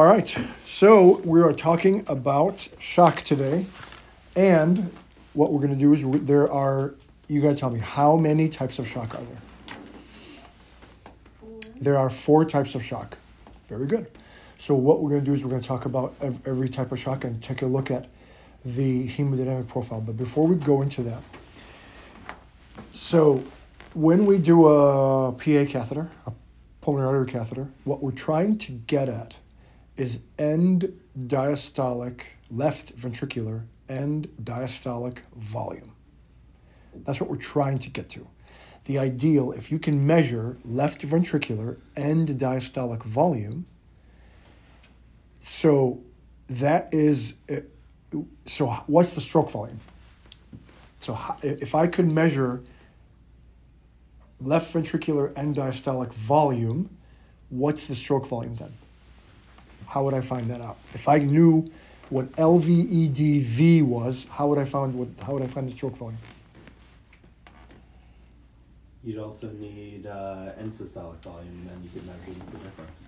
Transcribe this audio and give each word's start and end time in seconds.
All 0.00 0.06
right, 0.06 0.34
so 0.66 1.18
we 1.26 1.42
are 1.42 1.52
talking 1.52 2.04
about 2.06 2.66
shock 2.78 3.20
today, 3.20 3.66
and 4.34 4.90
what 5.34 5.52
we're 5.52 5.60
going 5.60 5.74
to 5.74 5.78
do 5.78 5.92
is 5.92 6.02
there 6.24 6.50
are. 6.50 6.94
You 7.28 7.42
got 7.42 7.50
to 7.50 7.54
tell 7.54 7.68
me 7.68 7.80
how 7.80 8.16
many 8.16 8.48
types 8.48 8.78
of 8.78 8.88
shock 8.88 9.14
are 9.14 9.20
there? 9.20 9.36
There 11.82 11.98
are 11.98 12.08
four 12.08 12.46
types 12.46 12.74
of 12.74 12.82
shock. 12.82 13.18
Very 13.68 13.86
good. 13.86 14.10
So 14.56 14.74
what 14.74 15.02
we're 15.02 15.10
going 15.10 15.20
to 15.20 15.26
do 15.26 15.34
is 15.34 15.44
we're 15.44 15.50
going 15.50 15.60
to 15.60 15.68
talk 15.68 15.84
about 15.84 16.14
every 16.46 16.70
type 16.70 16.92
of 16.92 16.98
shock 16.98 17.24
and 17.24 17.42
take 17.42 17.60
a 17.60 17.66
look 17.66 17.90
at 17.90 18.08
the 18.64 19.06
hemodynamic 19.06 19.68
profile. 19.68 20.00
But 20.00 20.16
before 20.16 20.46
we 20.46 20.56
go 20.56 20.80
into 20.80 21.02
that, 21.02 21.22
so 22.92 23.44
when 23.92 24.24
we 24.24 24.38
do 24.38 24.66
a 24.66 25.32
PA 25.32 25.66
catheter, 25.70 26.10
a 26.24 26.32
pulmonary 26.80 27.18
artery 27.18 27.30
catheter, 27.30 27.68
what 27.84 28.02
we're 28.02 28.12
trying 28.12 28.56
to 28.56 28.72
get 28.72 29.10
at 29.10 29.36
is 29.96 30.20
end 30.38 30.98
diastolic 31.18 32.20
left 32.50 32.96
ventricular 32.96 33.64
end 33.88 34.28
diastolic 34.42 35.18
volume. 35.36 35.92
That's 36.94 37.20
what 37.20 37.28
we're 37.28 37.36
trying 37.36 37.78
to 37.80 37.90
get 37.90 38.08
to. 38.10 38.26
The 38.84 38.98
ideal, 38.98 39.52
if 39.52 39.70
you 39.70 39.78
can 39.78 40.06
measure 40.06 40.56
left 40.64 41.02
ventricular 41.02 41.78
end 41.96 42.28
diastolic 42.28 43.02
volume, 43.02 43.66
so 45.42 46.02
that 46.48 46.88
is, 46.92 47.34
uh, 47.50 47.56
so 48.46 48.68
what's 48.86 49.10
the 49.10 49.20
stroke 49.20 49.50
volume? 49.50 49.80
So 51.00 51.18
if 51.42 51.74
I 51.74 51.86
could 51.86 52.08
measure 52.08 52.62
left 54.40 54.72
ventricular 54.72 55.36
end 55.36 55.56
diastolic 55.56 56.12
volume, 56.12 56.90
what's 57.48 57.86
the 57.86 57.94
stroke 57.94 58.26
volume 58.26 58.54
then? 58.54 58.72
How 59.90 60.04
would 60.04 60.14
I 60.14 60.20
find 60.20 60.48
that 60.50 60.60
out? 60.60 60.78
If 60.94 61.08
I 61.08 61.18
knew 61.18 61.68
what 62.10 62.30
LVEDV 62.36 63.82
was, 63.82 64.24
how 64.30 64.46
would 64.46 64.58
I 64.58 64.64
find 64.64 64.94
what? 64.94 65.08
How 65.26 65.32
would 65.32 65.42
I 65.42 65.48
find 65.48 65.66
the 65.66 65.72
stroke 65.72 65.96
volume? 65.96 66.18
You'd 69.02 69.18
also 69.18 69.50
need 69.50 70.06
uh, 70.06 70.52
end 70.58 70.70
systolic 70.70 71.16
volume, 71.22 71.48
and 71.48 71.70
then 71.70 71.82
you 71.82 71.90
could 71.92 72.06
measure 72.06 72.38
the 72.52 72.58
difference. 72.58 73.06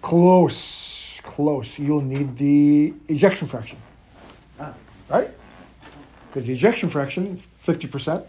Close, 0.00 1.20
close. 1.22 1.78
You'll 1.78 2.00
need 2.00 2.34
the 2.36 2.92
ejection 3.08 3.46
fraction, 3.46 3.78
Ah, 4.58 4.74
right? 5.08 5.30
Because 6.26 6.46
the 6.48 6.54
ejection 6.54 6.88
fraction, 6.88 7.28
is 7.28 7.46
fifty 7.58 7.86
percent. 7.86 8.24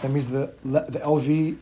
That 0.00 0.10
means 0.10 0.26
the 0.26 0.52
the 0.64 0.98
LV 0.98 1.56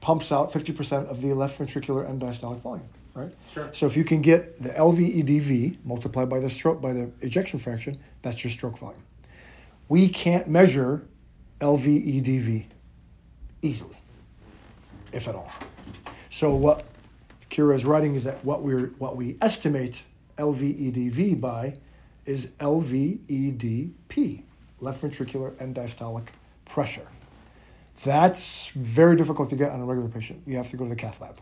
pumps 0.00 0.32
out 0.32 0.54
fifty 0.54 0.72
percent 0.72 1.08
of 1.08 1.20
the 1.20 1.34
left 1.34 1.58
ventricular 1.58 2.08
end 2.08 2.22
diastolic 2.22 2.60
volume, 2.60 2.88
right? 3.16 3.32
sure. 3.52 3.70
So 3.72 3.86
if 3.86 3.96
you 3.96 4.04
can 4.04 4.20
get 4.20 4.62
the 4.62 4.70
LVEDV 4.70 5.78
multiplied 5.84 6.28
by 6.28 6.38
the 6.38 6.50
stroke 6.50 6.80
by 6.80 6.92
the 6.92 7.10
ejection 7.20 7.58
fraction, 7.58 7.98
that's 8.22 8.44
your 8.44 8.50
stroke 8.50 8.78
volume. 8.78 9.02
We 9.88 10.08
can't 10.08 10.48
measure 10.48 11.06
LVEDV 11.60 12.64
easily, 13.62 13.96
if 15.12 15.26
at 15.26 15.34
all. 15.34 15.50
So 16.30 16.54
what 16.54 16.84
Kira 17.48 17.74
is 17.74 17.84
writing 17.84 18.14
is 18.14 18.24
that 18.24 18.44
what 18.44 18.62
we're 18.62 18.88
what 18.98 19.16
we 19.16 19.36
estimate 19.40 20.02
LVEDV 20.36 21.40
by 21.40 21.78
is 22.26 22.48
LVEDP, 22.58 24.42
left 24.80 25.02
ventricular 25.02 25.60
end 25.60 25.76
diastolic 25.76 26.26
pressure. 26.66 27.06
That's 28.04 28.68
very 28.74 29.16
difficult 29.16 29.48
to 29.50 29.56
get 29.56 29.70
on 29.70 29.80
a 29.80 29.84
regular 29.84 30.10
patient. 30.10 30.42
You 30.46 30.56
have 30.56 30.70
to 30.70 30.76
go 30.76 30.84
to 30.84 30.90
the 30.90 30.96
cath 30.96 31.20
lab. 31.20 31.38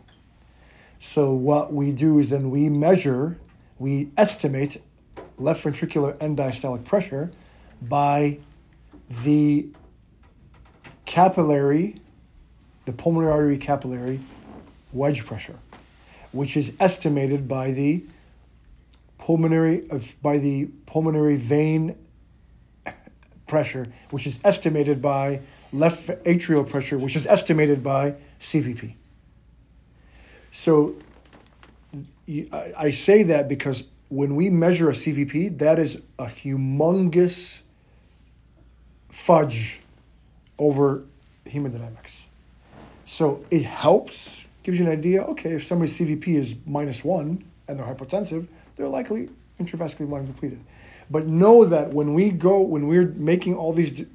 So 0.99 1.33
what 1.33 1.73
we 1.73 1.91
do 1.91 2.19
is 2.19 2.29
then 2.29 2.49
we 2.49 2.69
measure, 2.69 3.37
we 3.77 4.09
estimate 4.17 4.81
left 5.37 5.63
ventricular 5.63 6.21
end 6.21 6.37
diastolic 6.37 6.85
pressure 6.85 7.31
by 7.81 8.39
the 9.23 9.67
capillary, 11.05 12.01
the 12.85 12.93
pulmonary 12.93 13.31
artery 13.31 13.57
capillary 13.57 14.19
wedge 14.93 15.25
pressure, 15.25 15.59
which 16.31 16.57
is 16.57 16.71
estimated 16.79 17.47
by 17.47 17.71
the 17.71 18.03
pulmonary 19.17 19.89
of 19.89 20.15
by 20.21 20.37
the 20.37 20.65
pulmonary 20.85 21.35
vein 21.35 21.97
pressure, 23.47 23.87
which 24.09 24.25
is 24.27 24.39
estimated 24.43 25.01
by 25.01 25.41
left 25.71 26.07
atrial 26.23 26.67
pressure, 26.67 26.97
which 26.97 27.15
is 27.15 27.25
estimated 27.27 27.83
by 27.83 28.15
CVP. 28.39 28.95
So 30.55 30.95
I 32.73 32.91
say 32.91 33.23
that 33.23 33.49
because 33.49 33.83
when 34.07 34.35
we 34.35 34.49
measure 34.49 34.89
a 34.89 34.93
CVP, 34.93 35.57
that 35.59 35.79
is 35.79 35.97
a 36.17 36.27
humongous 36.27 37.59
fudge 39.09 39.81
over 40.57 41.03
hemodynamics. 41.45 42.23
So 43.05 43.45
it 43.51 43.63
helps, 43.63 44.41
gives 44.63 44.79
you 44.79 44.85
an 44.85 44.91
idea. 44.91 45.23
Okay, 45.23 45.51
if 45.51 45.67
somebody's 45.67 45.99
CVP 45.99 46.39
is 46.39 46.55
minus 46.65 47.03
one 47.03 47.43
and 47.67 47.77
they're 47.77 47.85
hypertensive, 47.85 48.47
they're 48.77 48.87
likely 48.87 49.29
intravascular 49.59 50.07
volume 50.07 50.27
depleted. 50.27 50.61
But 51.11 51.27
know 51.27 51.65
that 51.65 51.91
when 51.91 52.13
we 52.13 52.31
go, 52.31 52.61
when 52.61 52.87
we're 52.87 53.07
making 53.09 53.55
all 53.55 53.73
these, 53.73 54.05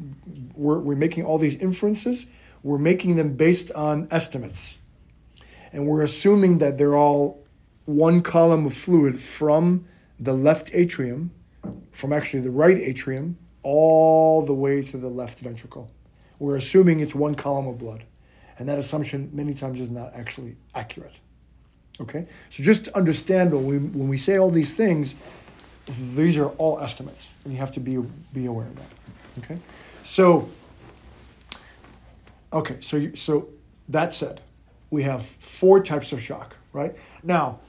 we're, 0.56 0.78
we're 0.78 0.96
making 0.96 1.26
all 1.26 1.38
these 1.38 1.54
inferences, 1.56 2.24
we're 2.62 2.78
making 2.78 3.16
them 3.16 3.34
based 3.34 3.70
on 3.72 4.08
estimates. 4.10 4.74
And 5.72 5.86
we're 5.86 6.02
assuming 6.02 6.58
that 6.58 6.78
they're 6.78 6.96
all 6.96 7.44
one 7.84 8.20
column 8.20 8.66
of 8.66 8.74
fluid 8.74 9.18
from 9.20 9.86
the 10.18 10.34
left 10.34 10.70
atrium, 10.72 11.30
from 11.92 12.12
actually 12.12 12.40
the 12.40 12.50
right 12.50 12.76
atrium, 12.76 13.36
all 13.62 14.44
the 14.44 14.54
way 14.54 14.82
to 14.82 14.96
the 14.96 15.08
left 15.08 15.40
ventricle. 15.40 15.90
We're 16.38 16.56
assuming 16.56 17.00
it's 17.00 17.14
one 17.14 17.34
column 17.34 17.66
of 17.66 17.78
blood. 17.78 18.04
And 18.58 18.68
that 18.68 18.78
assumption 18.78 19.30
many 19.32 19.54
times 19.54 19.80
is 19.80 19.90
not 19.90 20.14
actually 20.14 20.56
accurate. 20.74 21.14
Okay? 22.00 22.26
So 22.48 22.62
just 22.62 22.86
to 22.86 22.96
understand 22.96 23.52
when 23.52 23.66
we, 23.66 23.78
when 23.78 24.08
we 24.08 24.16
say 24.16 24.38
all 24.38 24.50
these 24.50 24.74
things, 24.74 25.14
these 26.14 26.36
are 26.36 26.48
all 26.50 26.78
estimates. 26.80 27.26
And 27.44 27.52
you 27.52 27.58
have 27.58 27.72
to 27.72 27.80
be, 27.80 27.98
be 28.32 28.46
aware 28.46 28.66
of 28.66 28.76
that. 28.76 29.44
Okay? 29.44 29.58
So, 30.02 30.50
okay, 32.52 32.76
so, 32.80 32.96
you, 32.96 33.16
so 33.16 33.48
that 33.88 34.12
said, 34.12 34.40
we 34.90 35.02
have 35.04 35.24
four 35.24 35.82
types 35.82 36.12
of 36.12 36.22
shock, 36.22 36.56
right? 36.72 36.94
Now, 37.22 37.60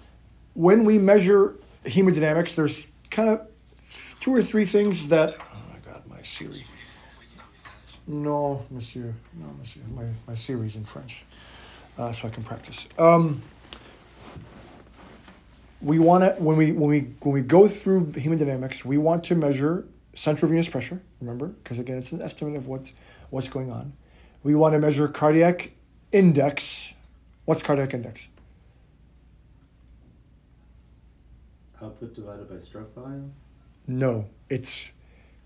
when 0.54 0.84
we 0.84 0.98
measure 0.98 1.56
hemodynamics, 1.86 2.56
there's 2.56 2.84
kind 3.10 3.30
of 3.30 3.48
two 4.20 4.34
or 4.34 4.42
three 4.42 4.66
things 4.66 5.08
that. 5.10 5.36
Oh 5.40 5.62
my 5.72 5.80
God, 5.92 6.04
my 6.08 6.22
Siri. 6.24 6.64
No, 8.08 8.66
Monsieur. 8.70 9.14
No, 9.34 9.48
Monsieur. 9.60 9.82
My, 9.94 10.06
my 10.28 10.36
Siri's 10.36 10.76
in 10.76 10.84
French, 10.84 11.24
uh, 11.98 12.12
so 12.12 12.28
I 12.28 12.32
can 12.32 12.44
practice. 12.44 12.86
Um, 12.98 13.42
we 15.82 16.00
want 16.00 16.24
to 16.24 16.42
when 16.42 16.58
we 16.58 16.72
when 16.72 16.90
we 16.90 17.00
when 17.22 17.34
we 17.34 17.42
go 17.42 17.68
through 17.68 18.08
hemodynamics, 18.08 18.84
we 18.84 18.98
want 18.98 19.24
to 19.26 19.36
measure 19.36 19.86
central 20.14 20.50
venous 20.50 20.68
pressure. 20.68 21.02
Remember, 21.20 21.48
because 21.48 21.80
again, 21.80 21.98
it's 21.98 22.12
an 22.12 22.22
estimate 22.22 22.56
of 22.56 22.68
what 22.68 22.92
what's 23.30 23.48
going 23.48 23.72
on. 23.72 23.94
We 24.44 24.56
want 24.56 24.74
to 24.74 24.80
measure 24.80 25.08
cardiac 25.08 25.72
index. 26.12 26.94
What's 27.46 27.64
cardiac 27.64 27.94
index? 27.94 28.22
Output 31.82 32.16
divided 32.16 32.50
by 32.50 32.60
stroke 32.60 32.94
volume. 32.94 33.34
No, 33.88 34.28
it's 34.50 34.90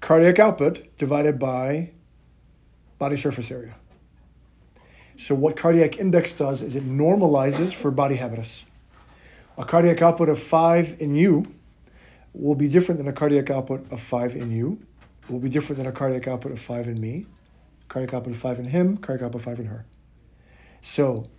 cardiac 0.02 0.38
output 0.40 0.98
divided 0.98 1.40
by 1.40 1.92
body 3.00 3.16
surface 3.16 3.50
area. 3.50 3.76
So 5.18 5.34
what 5.34 5.56
cardiac 5.56 5.98
index 5.98 6.34
does 6.34 6.62
is 6.62 6.76
it 6.76 6.86
normalizes 6.86 7.74
for 7.74 7.90
body 7.90 8.16
habitus. 8.16 8.66
A 9.58 9.64
cardiac 9.64 10.02
output 10.02 10.28
of 10.28 10.40
5 10.40 10.98
in 11.00 11.16
you 11.16 11.46
will 12.34 12.56
be 12.56 12.68
different 12.68 12.98
than 13.00 13.08
a 13.08 13.14
cardiac 13.14 13.50
output 13.50 13.90
of 13.92 14.02
5 14.02 14.36
in 14.36 14.52
you. 14.52 14.80
It 15.24 15.30
will 15.30 15.40
be 15.40 15.50
different 15.50 15.78
than 15.78 15.88
a 15.88 15.94
cardiac 15.94 16.28
output 16.28 16.52
of 16.52 16.60
5 16.60 16.90
in 16.90 17.00
me, 17.00 17.26
cardiac 17.88 18.14
output 18.14 18.34
of 18.34 18.40
5 18.40 18.60
in 18.60 18.66
him, 18.66 18.98
cardiac 18.98 19.26
output 19.28 19.42
of 19.42 19.46
5 19.46 19.60
in 19.62 19.66
her. 19.68 19.86
So 20.82 21.30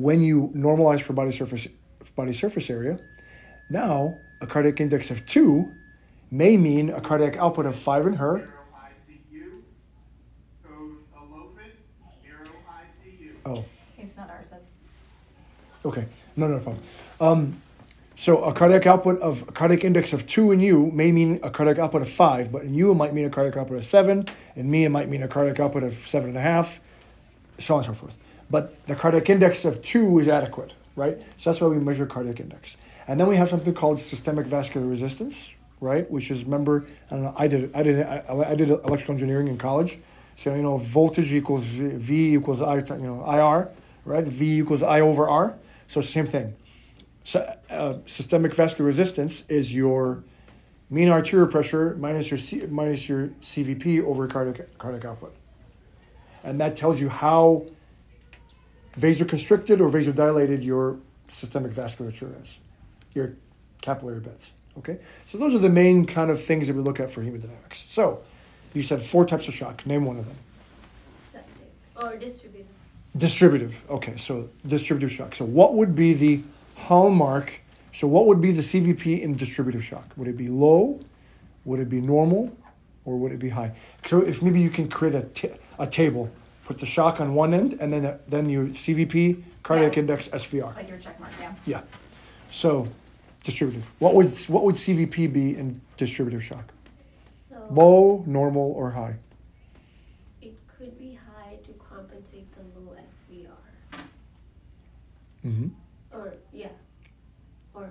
when 0.00 0.22
you 0.22 0.50
normalize 0.54 1.02
for 1.02 1.12
body 1.12 1.32
surface 1.32 1.68
body 2.16 2.32
surface 2.32 2.70
area, 2.70 2.98
now 3.68 4.16
a 4.40 4.46
cardiac 4.46 4.80
index 4.80 5.10
of 5.10 5.24
2 5.26 5.70
may 6.30 6.56
mean 6.56 6.90
a 6.90 7.00
cardiac 7.00 7.36
output 7.36 7.66
of 7.66 7.76
5 7.76 8.06
in 8.06 8.12
her 8.14 8.38
Zero 8.38 8.50
ICU, 8.74 9.62
code 10.64 10.96
elopement, 11.16 11.72
zero 12.24 12.48
ICU. 12.68 13.32
Oh, 13.44 13.64
It's 13.98 14.16
not 14.16 14.30
ours, 14.30 14.50
that's, 14.50 14.66
okay. 15.84 16.06
No, 16.36 16.48
no 16.48 16.58
problem. 16.60 16.82
Um, 17.20 17.62
so 18.16 18.44
a 18.44 18.52
cardiac 18.52 18.86
output 18.86 19.18
of 19.20 19.42
a 19.48 19.52
cardiac 19.52 19.84
index 19.84 20.12
of 20.12 20.26
two 20.26 20.52
in 20.52 20.60
you 20.60 20.90
may 20.92 21.10
mean 21.10 21.40
a 21.42 21.50
cardiac 21.50 21.78
output 21.78 22.02
of 22.02 22.08
five, 22.08 22.52
but 22.52 22.62
in 22.62 22.74
you 22.74 22.90
it 22.90 22.94
might 22.94 23.14
mean 23.14 23.24
a 23.24 23.30
cardiac 23.30 23.56
output 23.56 23.78
of 23.78 23.84
seven. 23.86 24.26
In 24.56 24.70
me 24.70 24.84
it 24.84 24.90
might 24.90 25.08
mean 25.08 25.22
a 25.22 25.28
cardiac 25.28 25.58
output 25.58 25.82
of 25.82 25.94
seven 25.94 26.30
and 26.30 26.38
a 26.38 26.42
half, 26.42 26.80
so 27.58 27.74
on 27.74 27.84
and 27.84 27.86
so 27.86 27.94
forth. 27.94 28.16
But 28.50 28.84
the 28.86 28.94
cardiac 28.96 29.30
index 29.30 29.64
of 29.64 29.80
two 29.82 30.18
is 30.18 30.28
adequate. 30.28 30.72
right? 30.96 31.20
So 31.36 31.50
that's 31.50 31.60
why 31.60 31.68
we 31.68 31.78
measure 31.78 32.06
cardiac 32.06 32.40
index. 32.40 32.76
And 33.08 33.18
then 33.18 33.26
we 33.26 33.36
have 33.36 33.48
something 33.48 33.74
called 33.74 33.98
systemic 33.98 34.46
vascular 34.46 34.86
resistance, 34.86 35.50
right? 35.80 36.08
Which 36.10 36.30
is 36.30 36.44
remember, 36.44 36.84
I 37.10 37.14
don't 37.14 37.22
know, 37.22 37.34
I 37.36 37.48
did 37.48 37.70
I 37.74 37.82
did 37.82 38.06
I, 38.06 38.50
I 38.50 38.54
did 38.54 38.70
electrical 38.70 39.14
engineering 39.14 39.48
in 39.48 39.56
college. 39.56 39.98
So 40.36 40.54
you 40.54 40.62
know, 40.62 40.76
voltage 40.78 41.32
equals 41.32 41.64
V, 41.64 41.88
v 41.88 42.34
equals 42.34 42.60
I, 42.60 42.76
you 42.76 43.02
know, 43.02 43.24
IR, 43.26 43.72
right? 44.04 44.24
V 44.24 44.58
equals 44.58 44.82
I 44.82 45.00
over 45.00 45.28
R. 45.28 45.56
So 45.88 46.00
same 46.00 46.26
thing. 46.26 46.54
So, 47.24 47.40
uh, 47.68 47.98
systemic 48.06 48.54
vascular 48.54 48.88
resistance 48.88 49.44
is 49.48 49.74
your 49.74 50.24
mean 50.88 51.08
arterial 51.08 51.46
pressure 51.48 51.96
minus 51.98 52.30
your 52.30 52.38
C, 52.38 52.64
minus 52.68 53.08
your 53.08 53.28
CVP 53.42 54.02
over 54.02 54.26
cardiac 54.26 54.78
cardiac 54.78 55.04
output, 55.04 55.34
and 56.42 56.60
that 56.60 56.76
tells 56.76 57.00
you 57.00 57.08
how 57.08 57.66
vasoconstricted 58.96 59.80
or 59.80 59.88
vasodilated 59.88 60.64
your 60.64 60.98
systemic 61.28 61.72
vasculature 61.72 62.40
is, 62.42 62.56
your 63.14 63.34
capillary 63.82 64.20
beds. 64.20 64.50
Okay, 64.78 64.98
so 65.26 65.36
those 65.36 65.54
are 65.54 65.58
the 65.58 65.68
main 65.68 66.06
kind 66.06 66.30
of 66.30 66.42
things 66.42 66.66
that 66.66 66.74
we 66.74 66.82
look 66.82 67.00
at 67.00 67.10
for 67.10 67.22
hemodynamics. 67.22 67.82
So, 67.88 68.22
you 68.72 68.82
said 68.82 69.00
four 69.02 69.26
types 69.26 69.48
of 69.48 69.54
shock. 69.54 69.84
Name 69.84 70.04
one 70.04 70.16
of 70.18 70.26
them. 70.26 70.36
Septic 71.32 71.72
or 72.02 72.16
distributed. 72.16 72.66
Distributive. 73.16 73.82
Okay, 73.90 74.16
so 74.16 74.48
distributive 74.64 75.10
shock. 75.10 75.34
So 75.34 75.44
what 75.44 75.74
would 75.74 75.94
be 75.94 76.14
the 76.14 76.42
hallmark? 76.76 77.60
So 77.92 78.06
what 78.06 78.26
would 78.26 78.40
be 78.40 78.52
the 78.52 78.62
CVP 78.62 79.20
in 79.20 79.34
distributive 79.34 79.84
shock? 79.84 80.12
Would 80.16 80.28
it 80.28 80.36
be 80.36 80.48
low? 80.48 81.00
Would 81.64 81.80
it 81.80 81.88
be 81.88 82.00
normal? 82.00 82.56
Or 83.04 83.16
would 83.18 83.32
it 83.32 83.40
be 83.40 83.48
high? 83.48 83.74
So 84.06 84.20
if 84.20 84.40
maybe 84.40 84.60
you 84.60 84.70
can 84.70 84.88
create 84.88 85.14
a, 85.14 85.24
t- 85.24 85.50
a 85.78 85.86
table, 85.86 86.30
put 86.70 86.78
the 86.78 86.86
shock 86.86 87.20
on 87.20 87.34
one 87.34 87.52
end, 87.52 87.76
and 87.80 87.92
then 87.92 88.16
then 88.28 88.48
your 88.48 88.66
CVP, 88.66 89.42
cardiac 89.64 89.96
Yeah. 89.96 90.02
index, 90.02 90.28
SVR. 90.28 90.72
Like 90.76 90.88
your 90.88 90.98
check 90.98 91.18
mark, 91.18 91.32
yeah. 91.40 91.52
Yeah. 91.66 91.80
So 92.48 92.86
distributive. 93.42 93.90
What 93.98 94.14
would 94.14 94.30
what 94.48 94.62
would 94.62 94.76
CVP 94.76 95.32
be 95.32 95.56
in 95.56 95.80
distributive 95.96 96.44
shock? 96.44 96.72
So 97.48 97.56
Low, 97.70 98.22
normal, 98.24 98.70
or 98.76 98.92
high? 98.92 99.16
it 100.40 100.54
could 100.78 100.96
be 100.96 101.18
high 101.28 101.56
to 101.66 101.72
compensate 101.72 102.46
the 102.54 102.62
low 102.78 102.94
SVR. 103.14 104.00
Mm-hmm. 105.44 105.68
Or 106.12 106.34
yeah. 106.52 106.68
Or 107.74 107.90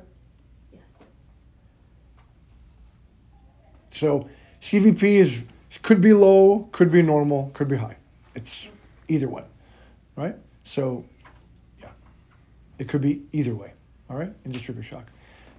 yes. 0.72 0.84
So 3.92 4.30
CVP 4.62 5.04
is 5.04 5.42
could 5.82 6.00
be 6.00 6.14
low, 6.14 6.70
could 6.72 6.92
be 6.94 7.02
normal, 7.02 7.52
could 7.54 7.68
be 7.68 7.76
high. 7.76 7.98
It's 8.36 8.70
either 9.08 9.28
one, 9.28 9.46
right? 10.16 10.36
So, 10.64 11.06
yeah, 11.82 11.90
it 12.78 12.88
could 12.88 13.02
be 13.02 13.24
either 13.32 13.56
way. 13.56 13.74
All 14.10 14.18
right, 14.18 14.34
in 14.46 14.52
distributive 14.52 14.90
shock. 14.90 15.06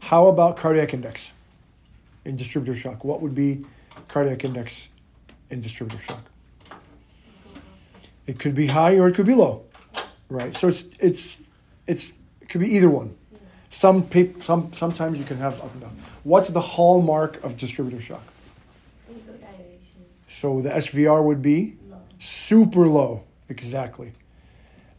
How 0.01 0.27
about 0.27 0.57
cardiac 0.57 0.95
index? 0.95 1.31
In 2.25 2.37
distributive 2.37 2.79
shock, 2.79 3.05
what 3.05 3.21
would 3.23 3.35
be 3.35 3.65
cardiac 4.09 4.45
index 4.45 4.89
in 5.51 5.61
distributive 5.61 6.05
shock? 6.05 6.25
It 8.27 8.39
could 8.39 8.55
be 8.55 8.67
high 8.67 8.99
or 8.99 9.09
it 9.09 9.15
could 9.15 9.27
be 9.27 9.35
low, 9.35 9.65
right? 10.29 10.55
So 10.55 10.69
it's 10.69 10.85
it's 10.99 11.37
it's 11.87 12.13
it 12.41 12.49
could 12.49 12.61
be 12.61 12.69
either 12.77 12.91
one. 12.91 13.17
Some 13.71 14.03
peop, 14.03 14.43
some 14.45 14.73
sometimes 14.73 15.19
you 15.19 15.25
can 15.25 15.39
have 15.39 15.61
up 15.61 15.73
and 15.73 15.81
down. 15.81 15.99
What's 16.25 16.49
the 16.49 16.61
hallmark 16.61 17.43
of 17.43 17.57
distributive 17.57 18.05
shock? 18.05 18.23
So 20.41 20.61
the 20.61 20.71
SVR 20.71 21.23
would 21.23 21.43
be. 21.43 21.77
Super 22.21 22.87
low. 22.87 23.25
Exactly. 23.49 24.13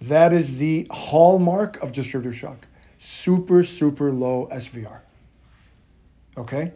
That 0.01 0.33
is 0.33 0.57
the 0.57 0.87
hallmark 0.89 1.81
of 1.81 1.93
distributive 1.93 2.37
shock. 2.37 2.67
Super, 2.97 3.63
super 3.63 4.11
low 4.11 4.49
SVR. 4.51 4.99
Okay? 6.35 6.73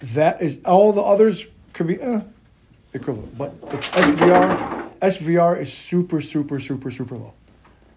That 0.00 0.42
is, 0.42 0.58
all 0.64 0.92
the 0.92 1.00
others 1.00 1.46
could 1.72 1.86
be 1.86 2.00
eh, 2.00 2.20
equivalent, 2.92 3.38
but 3.38 3.54
it's 3.70 3.88
SVR. 3.90 4.90
SVR 4.98 5.60
is 5.60 5.72
super, 5.72 6.20
super, 6.20 6.58
super, 6.58 6.90
super 6.90 7.16
low. 7.16 7.32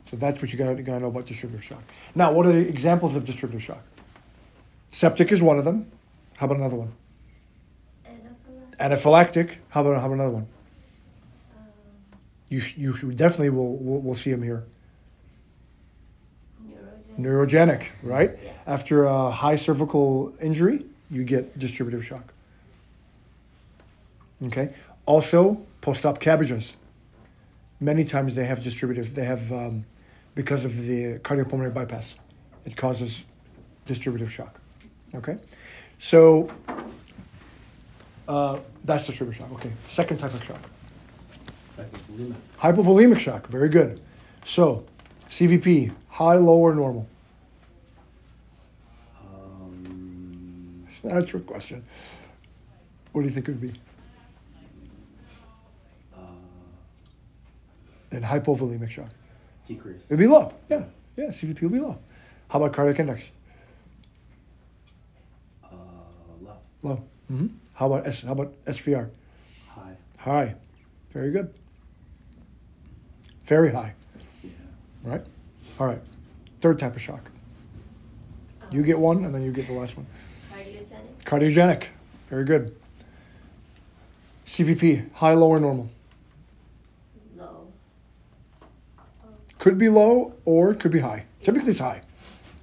So 0.10 0.18
that's 0.18 0.42
what 0.42 0.52
you 0.52 0.58
gotta, 0.58 0.82
gotta 0.84 1.02
know 1.02 1.08
about 1.08 1.26
distributive 1.26 1.66
shock. 1.66 1.82
Now, 2.14 2.32
what 2.32 2.46
are 2.46 2.52
the 2.52 2.68
examples 2.68 3.16
of 3.16 3.26
distributive 3.26 3.64
shock? 3.64 3.84
Septic 4.92 5.32
is 5.32 5.42
one 5.42 5.58
of 5.58 5.66
them. 5.66 5.92
How 6.36 6.46
about 6.46 6.58
another 6.58 6.78
one? 6.78 6.94
Anaphylactic. 8.06 8.78
Anaphylactic. 8.78 9.56
How 9.70 9.82
about, 9.82 10.00
how 10.00 10.06
about 10.06 10.14
another 10.14 10.30
one? 10.30 10.48
You, 12.50 12.62
you 12.78 12.94
definitely 13.12 13.50
will, 13.50 13.76
will, 13.78 14.02
will 14.02 14.16
see 14.16 14.32
them 14.32 14.42
here. 14.42 14.64
neurogenic. 17.20 17.20
Neurogenic, 17.20 17.88
right? 18.04 18.38
Yeah. 18.42 18.52
After 18.66 19.04
a 19.04 19.32
high 19.32 19.58
cervical 19.58 20.34
injury, 20.42 20.86
you 21.10 21.24
get 21.24 21.58
distributive 21.60 22.06
shock. 22.06 22.34
Okay. 24.46 24.74
Also, 25.06 25.62
post-op 25.82 26.20
CABGs. 26.20 26.74
Many 27.80 28.04
times 28.04 28.36
they 28.36 28.46
have 28.46 28.64
distributive. 28.64 29.14
They 29.14 29.26
have 29.26 29.52
um, 29.52 29.86
because 30.36 30.66
of 30.66 30.86
the 30.86 31.20
cardiopulmonary 31.20 31.74
bypass, 31.74 32.16
it 32.66 32.76
causes 32.76 33.24
distributive 33.86 34.32
shock. 34.32 34.60
Okay. 35.16 35.38
So 36.00 36.50
uh, 38.28 38.60
that's 38.84 39.08
distributive 39.08 39.42
shock. 39.42 39.52
Okay. 39.54 39.72
Second 39.90 40.18
type 40.18 40.34
of 40.34 40.44
shock. 40.44 40.62
Hypovolemic 42.60 43.20
shock, 43.20 43.48
very 43.48 43.70
good. 43.70 44.00
So, 44.46 44.86
CVP, 45.30 45.92
high, 46.10 46.36
low, 46.36 46.58
or 46.58 46.74
normal? 46.74 47.08
Um, 49.24 50.88
not 51.04 51.18
a 51.18 51.26
trick 51.26 51.46
question. 51.46 51.84
What 53.12 53.22
do 53.22 53.28
you 53.28 53.34
think 53.34 53.48
it 53.48 53.52
would 53.52 53.62
be? 53.62 53.74
uh, 56.16 56.20
And 58.12 58.24
hypovolemic 58.24 58.90
shock. 58.90 59.10
decrease. 59.68 60.06
It'd 60.06 60.20
be 60.20 60.28
low. 60.28 60.54
Yeah, 60.70 60.84
yeah, 61.16 61.26
CVP 61.30 61.62
will 61.62 61.70
be 61.70 61.80
low. 61.80 62.00
How 62.50 62.60
about 62.60 62.74
cardiac 62.74 63.00
index? 63.00 63.30
Uh, 65.64 65.68
low. 66.42 66.58
Low. 66.84 67.04
hmm 67.28 67.48
How 67.74 67.88
about 67.92 68.08
S? 68.08 68.22
How 68.22 68.32
about 68.32 68.54
SVR? 68.66 69.10
High. 69.68 69.98
High. 70.18 70.56
Very 71.12 71.32
good. 71.32 71.54
Very 73.48 73.72
high. 73.72 73.94
Yeah. 74.44 74.52
Right. 75.04 75.26
All 75.80 75.88
right. 75.88 76.02
Third 76.60 76.78
type 76.80 76.96
of 76.96 77.02
shock. 77.02 77.32
You 78.70 78.84
get 78.84 79.00
one, 79.00 79.24
and 79.24 79.34
then 79.34 79.44
you 79.44 79.52
get 79.52 79.68
the 79.68 79.74
last 79.74 79.96
one. 79.96 80.06
Cardiogenic. 80.54 81.24
Cardiogenic. 81.24 81.84
Very 82.30 82.44
good. 82.44 82.76
CVP, 84.46 85.12
high, 85.14 85.34
low, 85.34 85.50
or 85.50 85.60
normal? 85.60 85.90
Low. 87.38 87.68
Could 89.60 89.78
be 89.78 89.90
low 89.90 90.34
or 90.46 90.74
could 90.74 90.92
be 90.92 91.00
high. 91.00 91.26
Typically 91.42 91.72
it's 91.72 91.80
high. 91.80 92.02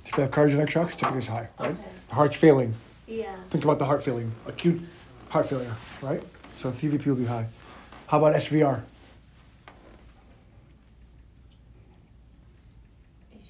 If 0.04 0.16
you 0.16 0.22
have 0.22 0.30
cardiogenic 0.30 0.70
shock, 0.70 0.88
it's 0.88 0.96
typically 0.96 1.18
it's 1.18 1.28
high, 1.28 1.48
right? 1.58 1.70
Okay. 1.70 1.88
The 2.08 2.14
heart's 2.14 2.36
failing. 2.36 2.74
Yeah. 3.06 3.36
Think 3.50 3.64
about 3.64 3.78
the 3.78 3.84
heart 3.84 4.02
failing, 4.02 4.32
acute 4.46 4.82
heart 5.28 5.48
failure, 5.48 5.74
right? 6.02 6.22
So 6.56 6.70
CVP 6.70 7.06
will 7.06 7.16
be 7.16 7.26
high. 7.26 7.46
How 8.06 8.18
about 8.18 8.34
SVR? 8.34 8.82
It 13.32 13.40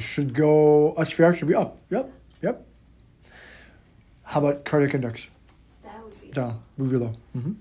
should 0.00 0.34
go. 0.34 0.94
It 0.98 1.06
should 1.08 1.18
go, 1.18 1.28
SVR 1.28 1.34
should 1.34 1.48
be 1.48 1.54
up. 1.54 1.78
Yep, 1.90 2.10
yep. 2.42 2.66
How 4.22 4.40
about 4.40 4.64
cardiac 4.64 4.94
index? 4.94 5.26
That 5.84 6.02
would 6.02 6.20
be 6.20 6.28
Down, 6.30 6.62
would 6.78 6.90
be 6.90 6.96
low. 6.96 7.12
hmm 7.34 7.52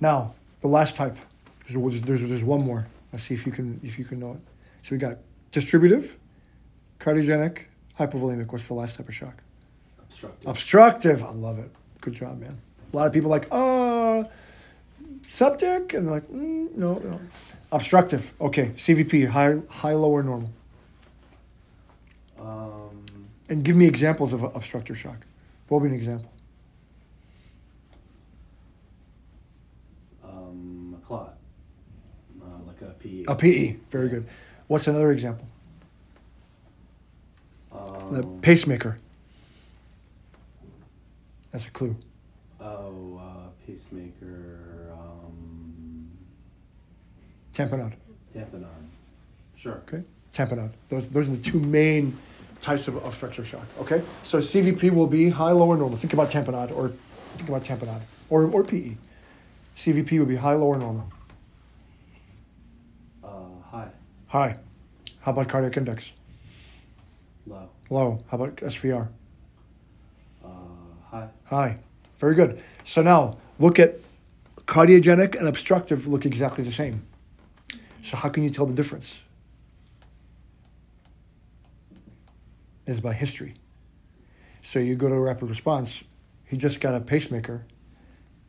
Now, 0.00 0.34
the 0.60 0.68
last 0.68 0.96
type. 0.96 1.16
There's, 1.68 2.02
there's, 2.02 2.20
there's 2.22 2.42
one 2.42 2.62
more. 2.64 2.86
Let's 3.12 3.24
see 3.24 3.34
if 3.34 3.44
you 3.46 3.52
can 3.52 3.80
if 3.82 3.98
you 3.98 4.04
can 4.04 4.18
know 4.20 4.32
it. 4.32 4.40
So 4.82 4.92
we 4.92 4.98
got 4.98 5.18
distributive, 5.50 6.16
cardiogenic, 6.98 7.58
hypovolemic. 7.98 8.50
What's 8.50 8.66
the 8.66 8.74
last 8.74 8.96
type 8.96 9.08
of 9.08 9.14
shock? 9.14 9.42
Obstructive. 10.00 10.48
Obstructive. 10.48 11.24
I 11.24 11.30
love 11.30 11.58
it. 11.58 11.70
Good 12.00 12.14
job, 12.14 12.40
man. 12.40 12.58
A 12.92 12.96
lot 12.96 13.06
of 13.06 13.12
people 13.12 13.30
like, 13.30 13.46
uh, 13.50 14.24
septic, 15.28 15.94
and 15.94 16.06
they're 16.06 16.14
like, 16.14 16.28
mm, 16.28 16.74
no, 16.74 16.94
no. 16.94 17.20
Obstructive. 17.70 18.32
Okay. 18.40 18.68
CVP. 18.76 19.28
High, 19.28 19.56
high, 19.68 19.94
lower, 19.94 20.22
normal. 20.22 20.50
And 23.52 23.62
give 23.62 23.76
me 23.76 23.86
examples 23.86 24.32
of 24.32 24.42
obstructive 24.44 24.96
shock. 24.98 25.18
What 25.68 25.82
would 25.82 25.88
be 25.90 25.94
an 25.94 26.00
example? 26.00 26.32
um, 30.24 30.96
a 30.98 31.06
clot. 31.06 31.36
Uh, 32.40 32.46
like 32.66 32.80
a 32.80 32.94
PE. 32.94 33.24
A 33.28 33.34
PE. 33.34 33.76
Very 33.90 34.08
good. 34.08 34.26
What's 34.68 34.86
another 34.86 35.12
example? 35.12 35.46
Um, 37.70 38.14
The 38.14 38.26
pacemaker. 38.40 38.96
That's 41.50 41.66
a 41.66 41.70
clue. 41.72 41.94
Oh, 42.58 43.20
uh, 43.20 43.48
pacemaker. 43.66 44.94
Um, 44.94 46.08
Tamponade. 47.52 47.92
tamponade. 48.34 48.86
Sure. 49.56 49.82
Okay. 49.86 50.02
tamponade. 50.32 50.72
Those, 50.88 51.10
those 51.10 51.28
are 51.28 51.32
the 51.32 51.42
two 51.42 51.60
main 51.60 52.16
types 52.62 52.88
of, 52.88 53.14
structure 53.14 53.44
shock. 53.44 53.66
Okay, 53.80 54.00
so 54.24 54.38
CVP 54.38 54.90
will 54.90 55.06
be 55.06 55.28
high, 55.28 55.50
low, 55.52 55.66
or 55.68 55.76
normal. 55.76 55.98
Think 55.98 56.14
about 56.14 56.30
tamponade, 56.30 56.74
or 56.74 56.92
think 57.36 57.48
about 57.50 57.64
tamponade, 57.64 58.00
or 58.30 58.44
or 58.44 58.64
PE. 58.64 58.96
CVP 59.76 60.18
would 60.18 60.28
be 60.28 60.36
high, 60.36 60.54
low, 60.54 60.66
or 60.68 60.78
normal. 60.78 61.12
Uh, 63.22 63.28
high, 63.70 63.88
High. 64.28 64.56
How 65.20 65.32
about 65.32 65.48
cardiac 65.48 65.76
index? 65.76 66.12
low, 67.46 67.68
Low. 67.90 68.18
How 68.30 68.36
about 68.38 68.56
SVR? 68.56 69.08
uh, 70.44 70.48
high, 71.10 71.28
High. 71.44 71.78
Very 72.18 72.34
good. 72.34 72.62
So 72.84 73.02
now 73.02 73.38
look 73.58 73.78
at 73.78 73.98
cardiogenic 74.66 75.36
and 75.38 75.48
obstructive 75.48 76.06
look 76.06 76.24
exactly 76.24 76.62
the 76.64 76.72
same. 76.72 77.02
So 78.02 78.16
how 78.16 78.28
can 78.28 78.42
you 78.44 78.50
tell 78.50 78.66
the 78.66 78.74
difference? 78.74 79.18
Is 82.86 83.00
by 83.00 83.12
history. 83.12 83.54
So 84.62 84.78
you 84.78 84.96
go 84.96 85.08
to 85.08 85.14
a 85.14 85.20
rapid 85.20 85.48
response, 85.48 86.02
he 86.44 86.56
just 86.56 86.80
got 86.80 86.94
a 86.94 87.00
pacemaker 87.00 87.64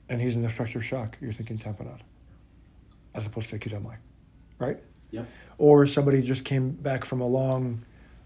and 0.09 0.19
he's 0.21 0.35
in 0.35 0.43
obstructive 0.45 0.83
shock. 0.83 1.17
You're 1.21 1.33
thinking 1.33 1.57
tamponade 1.57 1.99
as 3.13 3.25
opposed 3.27 3.49
to 3.49 3.55
acute 3.57 3.79
MI, 3.81 3.95
right? 4.57 4.79
yep, 5.11 5.27
Or 5.59 5.85
somebody 5.85 6.21
just 6.23 6.43
came 6.45 6.71
back 6.71 7.05
from 7.05 7.21
a 7.21 7.27
long, 7.27 7.83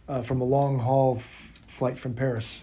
uh, 0.07 0.21
from 0.21 0.39
a 0.39 0.45
long 0.45 0.79
haul 0.79 1.17
f- 1.17 1.51
flight 1.67 1.97
from 1.97 2.13
Paris 2.13 2.61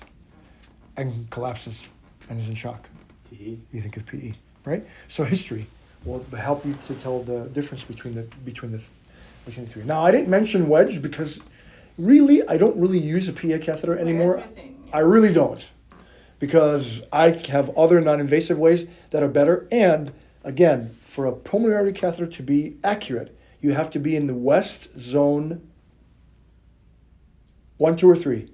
and 0.97 1.29
collapses 1.31 1.83
and 2.31 2.41
is 2.41 2.49
in 2.49 2.55
shock. 2.55 2.89
PE, 3.31 3.57
You 3.73 3.81
think 3.83 3.97
of 3.99 4.07
PE, 4.07 4.33
right? 4.65 4.87
So 5.09 5.25
history 5.25 5.67
will 6.07 6.25
help 6.35 6.65
you 6.65 6.75
to 6.87 6.95
tell 6.95 7.23
the 7.23 7.45
difference 7.49 7.85
between 7.85 8.15
the 8.15 8.23
between 8.45 8.73
the 8.73 8.83
between 9.45 9.67
the 9.67 9.73
three. 9.73 9.85
Now 9.85 10.03
I 10.03 10.11
didn't 10.11 10.29
mention 10.29 10.69
wedge 10.69 11.03
because 11.03 11.41
really 11.99 12.47
I 12.49 12.57
don't 12.57 12.77
really 12.77 12.99
use 12.99 13.29
a 13.29 13.33
PA 13.33 13.59
catheter 13.61 13.97
anymore. 13.97 14.39
missing, 14.39 14.89
I 14.93 15.01
really 15.01 15.33
don't 15.33 15.67
because 16.39 17.03
I 17.13 17.31
have 17.49 17.71
other 17.77 18.01
non-invasive 18.01 18.59
ways 18.59 18.87
that 19.11 19.23
are 19.23 19.29
better. 19.29 19.67
And 19.71 20.13
again, 20.43 20.97
for 21.01 21.27
a 21.27 21.33
pulmonary 21.33 21.77
artery 21.77 21.93
catheter 21.93 22.27
to 22.27 22.43
be 22.43 22.77
accurate, 22.85 23.37
you 23.61 23.73
have 23.73 23.91
to 23.91 23.99
be 23.99 24.17
in 24.17 24.27
the 24.27 24.35
west 24.35 24.89
zone 24.99 25.69
one, 27.77 27.97
two, 27.97 28.09
or 28.09 28.17
three. 28.17 28.49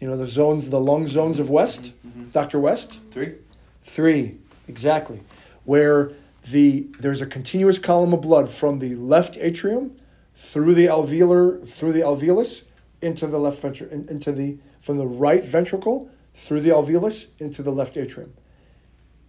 You 0.00 0.08
know 0.08 0.16
the 0.16 0.26
zones, 0.26 0.68
the 0.70 0.80
lung 0.80 1.06
zones 1.06 1.38
of 1.38 1.48
West, 1.48 1.82
mm-hmm, 1.82 2.08
mm-hmm. 2.08 2.30
Dr. 2.30 2.58
West. 2.58 2.98
three, 3.10 3.34
Three, 3.82 4.38
exactly. 4.68 5.22
Where 5.64 6.12
the 6.50 6.88
there's 6.98 7.20
a 7.20 7.26
continuous 7.26 7.78
column 7.78 8.12
of 8.12 8.20
blood 8.20 8.50
from 8.50 8.80
the 8.80 8.96
left 8.96 9.36
atrium 9.40 9.96
through 10.34 10.74
the 10.74 10.86
alveolar 10.86 11.66
through 11.66 11.92
the 11.92 12.00
alveolus 12.00 12.62
into 13.00 13.26
the 13.26 13.38
left 13.38 13.60
ventricle 13.60 13.96
into 14.08 14.32
the 14.32 14.58
from 14.80 14.98
the 14.98 15.06
right 15.06 15.44
ventricle 15.44 16.10
through 16.34 16.60
the 16.60 16.70
alveolus 16.70 17.26
into 17.38 17.62
the 17.62 17.70
left 17.70 17.96
atrium. 17.96 18.32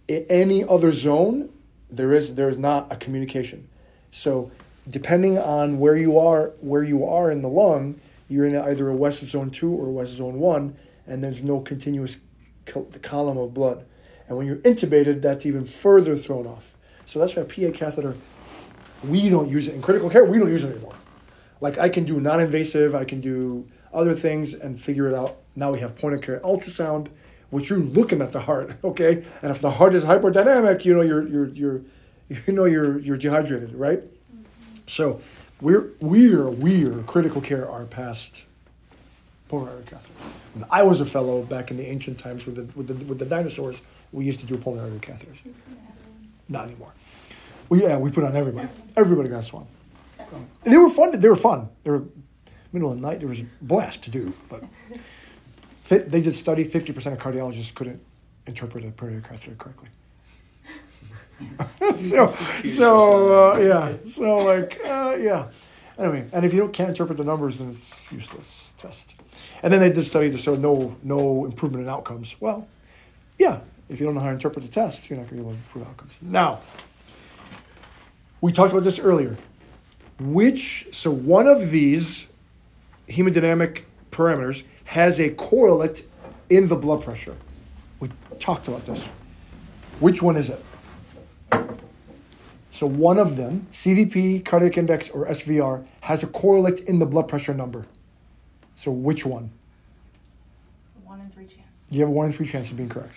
In 0.08 0.26
any 0.28 0.64
other 0.64 0.92
zone, 0.92 1.50
there 1.90 2.12
is 2.12 2.34
there 2.34 2.48
is 2.48 2.58
not 2.58 2.90
a 2.92 2.96
communication. 2.96 3.68
So 4.10 4.50
depending 4.88 5.38
on 5.38 5.78
where 5.78 5.96
you 5.96 6.18
are 6.18 6.52
where 6.60 6.82
you 6.82 7.04
are 7.04 7.30
in 7.30 7.42
the 7.42 7.48
lung, 7.48 8.00
you're 8.28 8.46
in 8.46 8.56
either 8.56 8.88
a 8.88 8.94
west 8.94 9.24
zone 9.24 9.50
two 9.50 9.72
or 9.72 9.90
west 9.90 10.14
zone 10.14 10.38
one, 10.38 10.76
and 11.06 11.22
there's 11.22 11.42
no 11.42 11.60
continuous 11.60 12.16
col- 12.66 12.90
column 13.02 13.38
of 13.38 13.54
blood. 13.54 13.84
And 14.28 14.38
when 14.38 14.46
you're 14.46 14.56
intubated, 14.56 15.20
that's 15.20 15.44
even 15.44 15.64
further 15.64 16.16
thrown 16.16 16.46
off. 16.46 16.74
So 17.06 17.18
that's 17.18 17.36
why 17.36 17.42
a 17.42 17.44
PA 17.44 17.76
catheter, 17.76 18.16
we 19.08 19.28
don't 19.28 19.48
use 19.48 19.68
it 19.68 19.74
in 19.74 19.82
critical 19.82 20.10
care. 20.10 20.24
We 20.24 20.38
don't 20.38 20.50
use 20.50 20.64
it 20.64 20.70
anymore. 20.70 20.94
Like 21.60 21.78
I 21.78 21.88
can 21.88 22.04
do 22.04 22.20
non-invasive, 22.20 22.94
I 22.94 23.04
can 23.04 23.20
do 23.20 23.68
other 23.92 24.14
things 24.14 24.54
and 24.54 24.78
figure 24.78 25.08
it 25.08 25.14
out. 25.14 25.36
Now 25.56 25.72
we 25.72 25.80
have 25.80 25.96
point 25.96 26.14
of 26.14 26.20
care 26.20 26.40
ultrasound, 26.40 27.08
which 27.50 27.70
you're 27.70 27.78
looking 27.78 28.20
at 28.20 28.32
the 28.32 28.40
heart, 28.40 28.76
okay? 28.84 29.24
And 29.42 29.50
if 29.50 29.60
the 29.60 29.70
heart 29.70 29.94
is 29.94 30.04
hyperdynamic, 30.04 30.84
you 30.84 30.94
know 30.94 31.02
you're 31.02 31.26
you're 31.26 31.48
you're 31.48 31.80
you 32.28 32.52
know 32.52 32.64
you're 32.64 32.98
you're 32.98 33.16
dehydrated, 33.16 33.74
right? 33.74 34.02
So 34.86 35.20
we're 35.60 35.90
we're 36.00 36.48
we're 36.48 37.02
critical 37.04 37.40
care 37.40 37.70
are 37.70 37.84
past 37.84 38.44
pulmonary 39.48 39.84
catheter. 39.84 40.12
When 40.54 40.66
I 40.70 40.82
was 40.82 41.00
a 41.00 41.06
fellow 41.06 41.42
back 41.42 41.70
in 41.70 41.76
the 41.76 41.86
ancient 41.86 42.18
times 42.18 42.46
with 42.46 42.56
the 42.56 42.68
with 42.76 42.88
the 42.88 43.04
with 43.06 43.18
the 43.18 43.26
dinosaurs, 43.26 43.76
we 44.12 44.24
used 44.24 44.40
to 44.40 44.46
do 44.46 44.56
pulmonary 44.56 44.98
catheters. 44.98 45.38
Not 46.48 46.66
anymore. 46.66 46.92
Yeah, 47.74 47.96
we 47.96 48.10
put 48.10 48.24
on 48.24 48.36
everybody. 48.36 48.68
Everybody 48.96 49.30
got. 49.30 49.50
And 49.52 50.48
they 50.64 50.76
were 50.76 50.90
fun. 50.90 51.18
They 51.18 51.28
were 51.28 51.36
fun. 51.36 51.68
They 51.84 51.90
were 51.90 52.04
middle 52.72 52.90
of 52.90 53.00
the 53.00 53.06
night. 53.06 53.20
There 53.20 53.28
was 53.28 53.40
a 53.40 53.46
blast 53.62 54.02
to 54.02 54.10
do, 54.10 54.32
but 54.48 54.64
they 55.88 56.20
did 56.20 56.34
study. 56.34 56.64
Fifty 56.64 56.92
percent 56.92 57.16
of 57.16 57.22
cardiologists 57.22 57.74
couldn't 57.74 58.02
interpret 58.46 58.84
a 58.84 58.90
catheter 58.90 59.54
correctly. 59.56 59.88
so, 61.98 62.34
so 62.68 63.52
uh, 63.52 63.58
yeah, 63.58 63.94
so 64.10 64.38
like 64.38 64.80
uh, 64.84 65.16
yeah. 65.18 65.48
Anyway, 65.98 66.26
and 66.32 66.44
if 66.44 66.52
you 66.52 66.60
don't 66.60 66.72
can't 66.72 66.90
interpret 66.90 67.16
the 67.16 67.24
numbers, 67.24 67.58
then 67.58 67.70
it's 67.70 68.12
useless 68.12 68.72
test. 68.78 69.14
And 69.62 69.72
then 69.72 69.80
they 69.80 69.92
did 69.92 70.04
study 70.04 70.30
to 70.30 70.38
show 70.38 70.54
no 70.54 70.96
no 71.02 71.44
improvement 71.44 71.84
in 71.84 71.90
outcomes. 71.90 72.34
Well, 72.40 72.66
yeah, 73.38 73.60
if 73.88 74.00
you 74.00 74.06
don't 74.06 74.14
know 74.14 74.20
how 74.20 74.28
to 74.28 74.34
interpret 74.34 74.64
the 74.64 74.70
test, 74.70 75.08
you're 75.08 75.18
not 75.18 75.28
going 75.28 75.42
to 75.42 75.44
be 75.44 75.48
able 75.48 75.52
to 75.52 75.56
improve 75.56 75.86
outcomes. 75.86 76.12
Now, 76.20 76.60
we 78.44 78.52
talked 78.52 78.72
about 78.72 78.84
this 78.84 78.98
earlier. 78.98 79.38
Which 80.20 80.86
so 80.92 81.10
one 81.10 81.46
of 81.46 81.70
these 81.70 82.26
hemodynamic 83.08 83.84
parameters 84.10 84.64
has 84.84 85.18
a 85.18 85.30
correlate 85.30 86.06
in 86.50 86.68
the 86.68 86.76
blood 86.76 87.02
pressure. 87.02 87.36
We 88.00 88.10
talked 88.38 88.68
about 88.68 88.84
this. 88.84 89.02
Which 89.98 90.20
one 90.20 90.36
is 90.36 90.50
it? 90.50 90.62
So 92.70 92.86
one 92.86 93.16
of 93.16 93.36
them, 93.36 93.66
CVP, 93.72 94.44
cardiac 94.44 94.76
index, 94.76 95.08
or 95.08 95.24
SVR, 95.24 95.86
has 96.00 96.22
a 96.22 96.26
correlate 96.26 96.80
in 96.80 96.98
the 96.98 97.06
blood 97.06 97.28
pressure 97.28 97.54
number. 97.54 97.86
So 98.76 98.90
which 98.90 99.24
one? 99.24 99.52
One 101.02 101.18
in 101.22 101.30
three 101.30 101.46
chance. 101.46 101.62
You 101.88 102.00
have 102.00 102.10
a 102.10 102.12
one 102.12 102.26
in 102.26 102.32
three 102.34 102.46
chance 102.46 102.70
of 102.70 102.76
being 102.76 102.90
correct. 102.90 103.14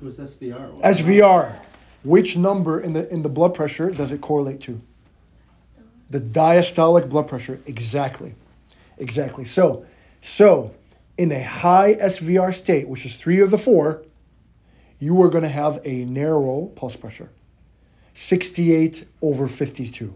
it 0.00 0.04
was 0.04 0.18
SVR. 0.18 0.72
wasn't? 0.72 1.06
SVR. 1.06 1.60
Which 2.02 2.36
number 2.36 2.80
in 2.80 2.94
the 2.94 3.08
in 3.12 3.22
the 3.22 3.28
blood 3.28 3.54
pressure 3.54 3.90
does 3.90 4.12
it 4.12 4.20
correlate 4.20 4.60
to? 4.60 4.80
The 6.08 6.20
diastolic 6.20 7.08
blood 7.08 7.28
pressure. 7.28 7.60
Exactly. 7.66 8.34
Exactly. 8.98 9.44
So, 9.44 9.86
so 10.20 10.74
in 11.16 11.32
a 11.32 11.42
high 11.42 11.94
SVR 11.94 12.54
state, 12.54 12.88
which 12.88 13.06
is 13.06 13.16
three 13.16 13.40
of 13.40 13.50
the 13.50 13.58
four, 13.58 14.04
you 14.98 15.20
are 15.22 15.28
going 15.28 15.44
to 15.44 15.48
have 15.48 15.80
a 15.84 16.04
narrow 16.04 16.66
pulse 16.74 16.96
pressure. 16.96 17.30
68 18.14 19.06
over 19.22 19.46
52. 19.46 20.14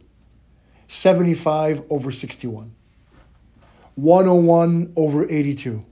75 0.88 1.82
over 1.90 2.10
61. 2.10 2.74
101 3.94 4.92
over 4.96 5.24
82 5.30 5.86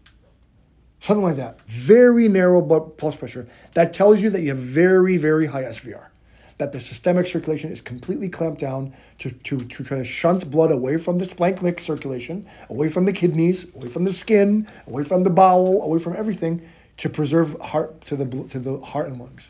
something 1.03 1.25
like 1.25 1.37
that. 1.37 1.61
Very 1.67 2.29
narrow 2.29 2.63
blood 2.63 2.97
pulse 2.97 3.17
pressure. 3.17 3.47
That 3.75 3.93
tells 3.93 4.23
you 4.23 4.31
that 4.31 4.41
you 4.41 4.49
have 4.51 4.59
very, 4.59 5.17
very 5.19 5.47
high 5.47 5.65
SVR. 5.65 6.07
That 6.59 6.73
the 6.73 6.81
systemic 6.81 7.27
circulation 7.27 7.73
is 7.73 7.81
completely 7.81 8.29
clamped 8.29 8.61
down 8.61 8.95
to, 9.19 9.33
to, 9.33 9.65
to 9.65 9.85
try 9.85 9.99
to 9.99 10.05
shunt 10.05 10.49
blood 10.49 10.71
away 10.71 10.97
from 10.97 11.19
the 11.19 11.25
splanchnic 11.25 11.81
circulation, 11.81 12.47
away 12.71 12.89
from 12.89 13.05
the 13.05 13.13
kidneys, 13.13 13.67
away 13.75 13.89
from 13.89 14.05
the 14.05 14.13
skin, 14.13 14.69
away 14.87 15.03
from 15.03 15.25
the 15.25 15.31
bowel, 15.31 15.83
away 15.83 15.99
from 15.99 16.15
everything 16.15 16.69
to 16.99 17.09
preserve 17.09 17.59
heart 17.61 18.01
to 18.03 18.15
the 18.15 18.27
to 18.49 18.61
the 18.61 18.79
heart 18.79 19.09
and 19.09 19.19
lungs. 19.19 19.43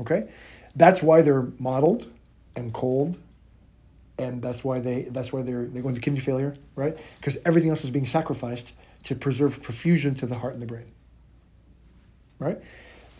Okay, 0.00 0.28
that's 0.74 1.00
why 1.00 1.22
they're 1.22 1.46
mottled 1.60 2.10
and 2.56 2.72
cold, 2.72 3.16
and 4.18 4.42
that's 4.42 4.64
why 4.64 4.80
they 4.80 5.02
that's 5.02 5.32
why 5.32 5.42
they're 5.42 5.66
they 5.66 5.80
go 5.80 5.90
into 5.90 6.00
kidney 6.00 6.18
failure, 6.18 6.56
right? 6.74 6.96
Because 7.18 7.36
everything 7.44 7.70
else 7.70 7.84
is 7.84 7.90
being 7.90 8.06
sacrificed 8.06 8.72
to 9.04 9.14
preserve 9.14 9.62
perfusion 9.62 10.18
to 10.18 10.26
the 10.26 10.36
heart 10.36 10.52
and 10.52 10.62
the 10.62 10.66
brain. 10.66 10.92
Right? 12.38 12.58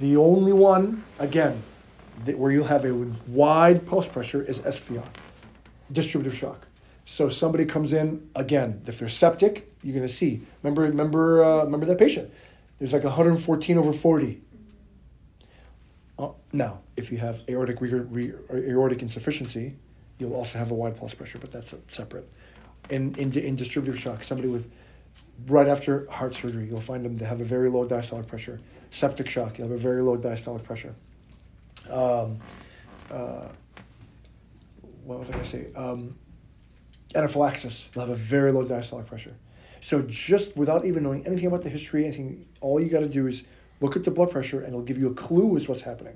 The 0.00 0.16
only 0.16 0.52
one, 0.52 1.04
again, 1.18 1.62
that 2.24 2.38
where 2.38 2.50
you'll 2.50 2.66
have 2.66 2.84
a 2.84 2.94
wide 3.28 3.86
pulse 3.86 4.06
pressure 4.06 4.42
is 4.42 4.58
SVR, 4.60 5.06
distributive 5.90 6.36
shock. 6.36 6.66
So 7.04 7.28
somebody 7.28 7.64
comes 7.64 7.92
in 7.92 8.28
again. 8.34 8.82
If 8.86 8.98
they're 8.98 9.08
septic, 9.08 9.72
you're 9.82 10.06
to 10.06 10.12
see. 10.12 10.42
Remember, 10.62 10.82
remember, 10.82 11.44
uh, 11.44 11.64
remember 11.64 11.86
that 11.86 11.98
patient. 11.98 12.32
There's 12.78 12.92
like 12.92 13.04
114 13.04 13.78
over 13.78 13.92
40. 13.92 14.40
Uh, 16.18 16.28
now, 16.52 16.80
if 16.96 17.10
you 17.10 17.18
have 17.18 17.42
aortic 17.48 17.80
re- 17.80 17.92
re- 17.92 18.32
aortic 18.50 19.02
insufficiency, 19.02 19.76
you'll 20.18 20.34
also 20.34 20.58
have 20.58 20.70
a 20.70 20.74
wide 20.74 20.96
pulse 20.96 21.14
pressure, 21.14 21.38
but 21.38 21.50
that's 21.50 21.74
separate. 21.88 22.28
In, 22.90 23.14
in, 23.16 23.32
in 23.32 23.56
distributive 23.56 24.00
shock, 24.00 24.24
somebody 24.24 24.48
with 24.48 24.70
right 25.46 25.68
after 25.68 26.08
heart 26.10 26.34
surgery, 26.34 26.66
you'll 26.66 26.80
find 26.80 27.04
them 27.04 27.18
to 27.18 27.26
have 27.26 27.40
a 27.40 27.44
very 27.44 27.70
low 27.70 27.86
diastolic 27.86 28.26
pressure. 28.26 28.60
Septic 28.90 29.28
shock, 29.28 29.58
you'll 29.58 29.68
have 29.68 29.76
a 29.76 29.80
very 29.80 30.02
low 30.02 30.16
diastolic 30.16 30.62
pressure. 30.64 30.94
Um, 31.90 32.38
uh, 33.10 33.48
what 35.04 35.18
was 35.18 35.28
I 35.28 35.32
going 35.32 35.44
to 35.44 35.50
say? 35.50 35.72
Um, 35.74 36.16
anaphylaxis. 37.14 37.84
They'll 37.92 38.06
have 38.06 38.12
a 38.12 38.18
very 38.18 38.52
low 38.52 38.64
diastolic 38.64 39.06
pressure. 39.06 39.34
So 39.80 40.02
just 40.02 40.56
without 40.56 40.84
even 40.84 41.02
knowing 41.02 41.26
anything 41.26 41.46
about 41.46 41.62
the 41.62 41.68
history, 41.68 42.04
anything, 42.04 42.46
all 42.60 42.80
you 42.80 42.88
got 42.88 43.00
to 43.00 43.08
do 43.08 43.26
is 43.26 43.42
look 43.80 43.96
at 43.96 44.04
the 44.04 44.12
blood 44.12 44.30
pressure, 44.30 44.58
and 44.58 44.68
it'll 44.68 44.82
give 44.82 44.98
you 44.98 45.08
a 45.08 45.14
clue 45.14 45.56
as 45.56 45.66
what's 45.66 45.82
happening, 45.82 46.14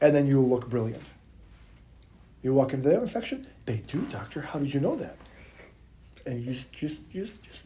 and 0.00 0.14
then 0.14 0.26
you'll 0.26 0.48
look 0.48 0.68
brilliant. 0.68 1.02
You 2.42 2.52
walk 2.52 2.74
into 2.74 2.88
their 2.88 3.00
infection, 3.00 3.46
they 3.64 3.78
do, 3.78 4.02
doctor. 4.10 4.42
How 4.42 4.58
did 4.58 4.72
you 4.74 4.80
know 4.80 4.96
that? 4.96 5.16
And 6.26 6.44
you 6.44 6.52
just, 6.52 6.72
just, 6.72 7.08
just, 7.10 7.42
just 7.42 7.64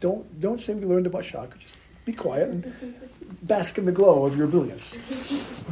don't, 0.00 0.40
don't 0.40 0.60
say 0.60 0.74
we 0.74 0.84
learned 0.84 1.06
about 1.06 1.24
shock. 1.24 1.58
Just 1.58 1.76
be 2.04 2.12
quiet 2.12 2.48
and 2.48 2.94
bask 3.42 3.78
in 3.78 3.84
the 3.84 3.92
glow 3.92 4.24
of 4.24 4.36
your 4.36 4.46
brilliance. 4.46 4.96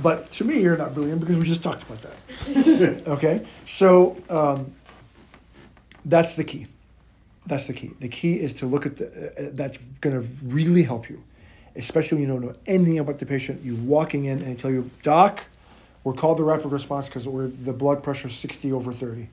But 0.03 0.31
to 0.33 0.45
me, 0.45 0.61
you're 0.61 0.77
not 0.77 0.95
brilliant 0.95 1.21
because 1.21 1.37
we 1.37 1.45
just 1.45 1.63
talked 1.63 1.85
about 1.85 2.01
that. 2.03 3.07
okay, 3.07 3.47
so 3.67 4.17
um, 4.29 4.75
that's 6.05 6.35
the 6.35 6.45
key. 6.45 6.67
That's 7.47 7.67
the 7.67 7.73
key. 7.73 7.93
The 8.01 8.09
key 8.09 8.41
is 8.41 8.53
to 8.55 8.67
look 8.67 8.87
at 8.87 8.97
the. 8.97 9.07
Uh, 9.07 9.51
that's 9.53 9.79
going 10.01 10.21
to 10.21 10.29
really 10.45 10.83
help 10.83 11.09
you, 11.09 11.23
especially 11.77 12.17
when 12.17 12.29
you 12.29 12.33
don't 12.33 12.43
know 12.43 12.55
anything 12.67 12.99
about 12.99 13.19
the 13.19 13.27
patient. 13.27 13.63
You 13.63 13.77
walking 13.77 14.25
in 14.25 14.39
and 14.39 14.57
they 14.57 14.61
tell 14.61 14.71
you, 14.71 14.91
Doc, 15.03 15.45
we're 16.05 16.15
called 16.15 16.39
the 16.39 16.45
rapid 16.45 16.73
response 16.73 17.07
because 17.07 17.29
we're 17.29 17.49
the 17.49 17.73
blood 17.73 18.03
pressure 18.03 18.29
is 18.29 18.35
60 18.35 18.73
over 18.73 18.93
30, 18.93 19.29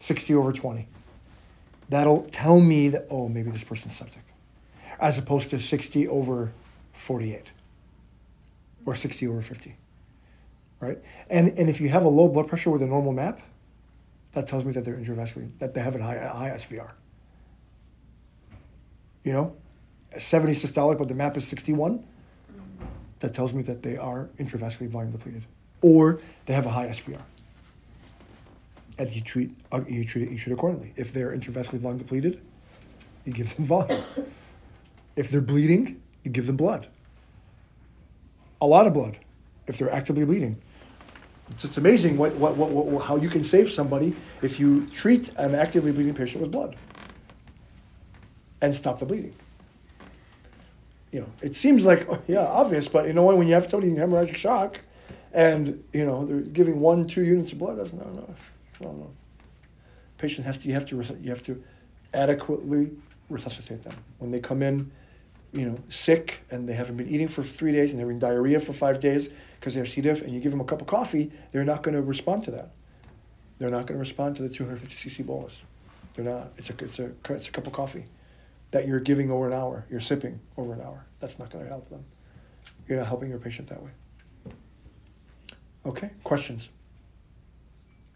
60 0.00 0.34
over 0.34 0.52
20. 0.52 0.86
That'll 1.92 2.22
tell 2.22 2.58
me 2.58 2.88
that 2.88 3.06
oh 3.10 3.28
maybe 3.28 3.50
this 3.50 3.64
person's 3.64 3.94
septic, 3.94 4.22
as 4.98 5.18
opposed 5.18 5.50
to 5.50 5.60
60 5.60 6.08
over 6.08 6.50
48, 6.94 7.50
or 8.86 8.96
60 8.96 9.28
over 9.28 9.42
50. 9.42 9.76
Right, 10.80 10.98
and 11.28 11.50
and 11.58 11.68
if 11.68 11.82
you 11.82 11.90
have 11.90 12.02
a 12.02 12.08
low 12.08 12.28
blood 12.28 12.48
pressure 12.48 12.70
with 12.70 12.80
a 12.80 12.86
normal 12.86 13.12
map, 13.12 13.42
that 14.32 14.48
tells 14.48 14.64
me 14.64 14.72
that 14.72 14.86
they're 14.86 14.96
intravascular, 14.96 15.50
that 15.58 15.74
they 15.74 15.82
have 15.82 15.94
a 15.94 16.02
high, 16.02 16.16
high 16.16 16.56
SVR. 16.56 16.92
You 19.22 19.34
know, 19.34 19.56
70 20.16 20.54
systolic, 20.54 20.96
but 20.96 21.08
the 21.08 21.14
map 21.14 21.36
is 21.36 21.46
61. 21.46 22.06
That 23.18 23.34
tells 23.34 23.52
me 23.52 23.60
that 23.64 23.82
they 23.82 23.98
are 23.98 24.30
intravascularly 24.38 24.88
volume 24.88 25.12
depleted, 25.12 25.44
or 25.82 26.20
they 26.46 26.54
have 26.54 26.64
a 26.64 26.70
high 26.70 26.86
SVR. 26.86 27.20
And 28.98 29.10
you 29.10 29.20
treat 29.22 29.54
uh, 29.72 29.80
you 29.88 30.04
treat 30.04 30.30
you 30.30 30.38
treat 30.38 30.52
accordingly. 30.52 30.92
If 30.96 31.12
they're 31.12 31.36
intravascularly 31.36 31.80
volume 31.80 31.98
depleted, 31.98 32.40
you 33.24 33.32
give 33.32 33.54
them 33.56 33.66
volume. 33.66 34.02
if 35.16 35.30
they're 35.30 35.40
bleeding, 35.40 36.02
you 36.24 36.30
give 36.30 36.46
them 36.46 36.56
blood. 36.56 36.88
A 38.60 38.66
lot 38.66 38.86
of 38.86 38.94
blood, 38.94 39.18
if 39.66 39.78
they're 39.78 39.92
actively 39.92 40.24
bleeding. 40.24 40.60
It's 41.50 41.62
just 41.62 41.76
amazing 41.76 42.16
what, 42.16 42.34
what, 42.36 42.56
what, 42.56 42.70
what, 42.70 43.04
how 43.04 43.16
you 43.16 43.28
can 43.28 43.42
save 43.42 43.70
somebody 43.70 44.14
if 44.40 44.58
you 44.58 44.86
treat 44.86 45.30
an 45.36 45.54
actively 45.54 45.92
bleeding 45.92 46.14
patient 46.14 46.40
with 46.40 46.50
blood 46.50 46.76
and 48.62 48.74
stop 48.74 49.00
the 49.00 49.04
bleeding. 49.04 49.34
You 51.10 51.20
know, 51.20 51.26
it 51.42 51.54
seems 51.56 51.84
like 51.84 52.08
oh, 52.08 52.22
yeah 52.26 52.40
obvious, 52.40 52.88
but 52.88 53.06
you 53.06 53.12
know 53.12 53.26
when 53.26 53.46
you 53.46 53.54
have 53.54 53.68
somebody 53.68 53.92
in 53.92 53.98
hemorrhagic 53.98 54.36
shock, 54.36 54.80
and 55.34 55.82
you 55.92 56.06
know 56.06 56.24
they're 56.24 56.40
giving 56.40 56.80
one 56.80 57.06
two 57.06 57.22
units 57.22 57.52
of 57.52 57.58
blood, 57.58 57.78
that's 57.78 57.92
not 57.92 58.06
enough. 58.06 58.51
Patient 60.18 60.46
has 60.46 60.58
to 60.58 60.68
you 60.68 60.74
have 60.74 60.86
to 60.86 60.96
you 61.20 61.30
have 61.30 61.42
to 61.44 61.62
adequately 62.14 62.90
resuscitate 63.28 63.82
them 63.82 63.94
when 64.18 64.30
they 64.30 64.40
come 64.40 64.62
in, 64.62 64.90
you 65.52 65.68
know, 65.68 65.78
sick 65.88 66.40
and 66.50 66.68
they 66.68 66.74
haven't 66.74 66.96
been 66.96 67.08
eating 67.08 67.28
for 67.28 67.42
three 67.42 67.72
days 67.72 67.90
and 67.90 67.98
they're 67.98 68.10
in 68.10 68.18
diarrhea 68.18 68.60
for 68.60 68.72
five 68.72 69.00
days 69.00 69.28
because 69.58 69.74
they're 69.74 69.86
C. 69.86 70.00
diff, 70.00 70.22
and 70.22 70.32
you 70.32 70.40
give 70.40 70.50
them 70.50 70.60
a 70.60 70.64
cup 70.64 70.80
of 70.80 70.86
coffee, 70.86 71.30
they're 71.52 71.64
not 71.64 71.82
going 71.82 71.94
to 71.94 72.02
respond 72.02 72.42
to 72.44 72.50
that. 72.50 72.72
They're 73.58 73.70
not 73.70 73.86
going 73.86 73.94
to 73.94 74.00
respond 74.00 74.36
to 74.36 74.42
the 74.42 74.48
250 74.48 75.08
cc 75.08 75.24
bolus. 75.24 75.62
They're 76.14 76.24
not. 76.24 76.52
It's 76.56 76.68
a, 76.68 76.74
it's, 76.80 76.98
a, 76.98 77.12
it's 77.30 77.48
a 77.48 77.50
cup 77.50 77.66
of 77.66 77.72
coffee 77.72 78.06
that 78.72 78.88
you're 78.88 79.00
giving 79.00 79.30
over 79.30 79.46
an 79.46 79.52
hour, 79.52 79.86
you're 79.90 80.00
sipping 80.00 80.40
over 80.56 80.72
an 80.72 80.80
hour. 80.80 81.06
That's 81.20 81.38
not 81.38 81.50
going 81.50 81.64
to 81.64 81.70
help 81.70 81.88
them. 81.90 82.04
You're 82.88 82.98
not 82.98 83.06
helping 83.06 83.30
your 83.30 83.38
patient 83.38 83.68
that 83.68 83.82
way. 83.82 83.90
Okay, 85.86 86.10
questions? 86.24 86.70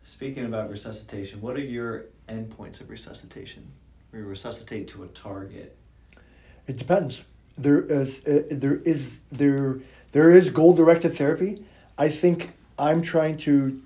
Speaking 0.07 0.45
about 0.45 0.71
resuscitation, 0.71 1.40
what 1.40 1.57
are 1.57 1.61
your 1.61 2.05
endpoints 2.29 2.81
of 2.81 2.90
resuscitation? 2.90 3.66
We 4.12 4.21
resuscitate 4.21 4.87
to 4.88 5.03
a 5.03 5.09
target. 5.09 5.77
It 6.69 6.77
depends. 6.77 7.23
There 7.59 7.81
is 7.81 8.25
uh, 8.25 8.45
there 8.49 8.77
is 8.77 9.19
there 9.33 9.81
there 10.12 10.31
is 10.31 10.49
goal 10.51 10.75
directed 10.75 11.16
therapy. 11.16 11.64
I 11.99 12.09
think 12.09 12.53
I'm 12.79 13.03
trying 13.03 13.37
to, 13.38 13.83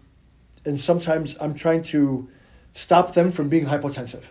and 0.66 0.78
sometimes 0.78 1.36
I'm 1.40 1.54
trying 1.54 1.84
to 1.84 2.28
stop 2.74 3.14
them 3.14 3.30
from 3.30 3.48
being 3.48 3.64
hypotensive. 3.64 4.24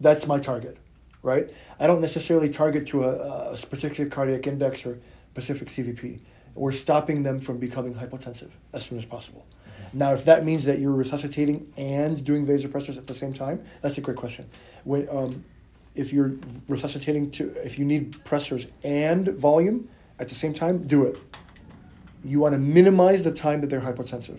That's 0.00 0.26
my 0.26 0.40
target, 0.40 0.78
right? 1.22 1.50
I 1.78 1.86
don't 1.86 2.00
necessarily 2.00 2.48
target 2.48 2.86
to 2.88 3.04
a, 3.04 3.52
a 3.52 3.56
particular 3.58 4.08
cardiac 4.08 4.46
index 4.46 4.86
or 4.86 4.98
specific 5.32 5.68
CVP. 5.68 6.20
We're 6.56 6.72
stopping 6.72 7.22
them 7.22 7.38
from 7.38 7.58
becoming 7.58 7.94
hypotensive 7.94 8.50
as 8.72 8.84
soon 8.84 8.98
as 8.98 9.04
possible. 9.04 9.46
Now, 9.92 10.12
if 10.12 10.24
that 10.24 10.44
means 10.44 10.64
that 10.64 10.78
you're 10.78 10.92
resuscitating 10.92 11.72
and 11.76 12.22
doing 12.24 12.46
vasopressors 12.46 12.96
at 12.96 13.06
the 13.06 13.14
same 13.14 13.32
time, 13.32 13.62
that's 13.82 13.98
a 13.98 14.00
great 14.00 14.16
question. 14.16 14.48
When, 14.84 15.08
um, 15.10 15.44
if 15.94 16.12
you're 16.12 16.32
resuscitating 16.68 17.30
to, 17.32 17.50
if 17.64 17.78
you 17.78 17.84
need 17.84 18.12
pressors 18.24 18.70
and 18.82 19.28
volume 19.28 19.88
at 20.18 20.28
the 20.28 20.34
same 20.34 20.54
time, 20.54 20.86
do 20.86 21.04
it. 21.04 21.16
You 22.24 22.40
want 22.40 22.54
to 22.54 22.58
minimize 22.58 23.22
the 23.22 23.32
time 23.32 23.60
that 23.60 23.68
they're 23.68 23.80
hypotensive, 23.80 24.38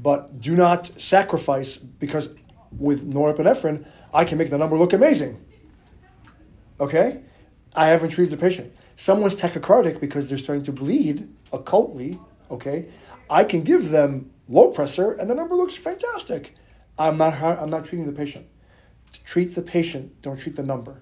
but 0.00 0.40
do 0.40 0.54
not 0.54 1.00
sacrifice 1.00 1.76
because 1.76 2.28
with 2.76 3.10
norepinephrine, 3.10 3.86
I 4.12 4.24
can 4.24 4.38
make 4.38 4.50
the 4.50 4.58
number 4.58 4.76
look 4.76 4.92
amazing. 4.92 5.44
Okay? 6.78 7.22
I 7.74 7.88
haven't 7.88 8.10
treated 8.10 8.32
the 8.32 8.40
patient. 8.40 8.72
Someone's 8.96 9.34
tachycardic 9.34 10.00
because 10.00 10.28
they're 10.28 10.38
starting 10.38 10.64
to 10.64 10.72
bleed 10.72 11.28
occultly, 11.52 12.18
okay? 12.50 12.88
I 13.30 13.44
can 13.44 13.62
give 13.62 13.90
them 13.90 14.30
low 14.48 14.68
pressure 14.68 15.12
and 15.12 15.28
the 15.28 15.34
number 15.34 15.54
looks 15.54 15.76
fantastic. 15.76 16.54
I'm 16.98 17.16
not 17.16 17.34
I'm 17.34 17.70
not 17.70 17.84
treating 17.84 18.06
the 18.06 18.12
patient. 18.12 18.46
Treat 19.24 19.54
the 19.54 19.62
patient, 19.62 20.20
don't 20.22 20.38
treat 20.38 20.56
the 20.56 20.62
number. 20.62 21.00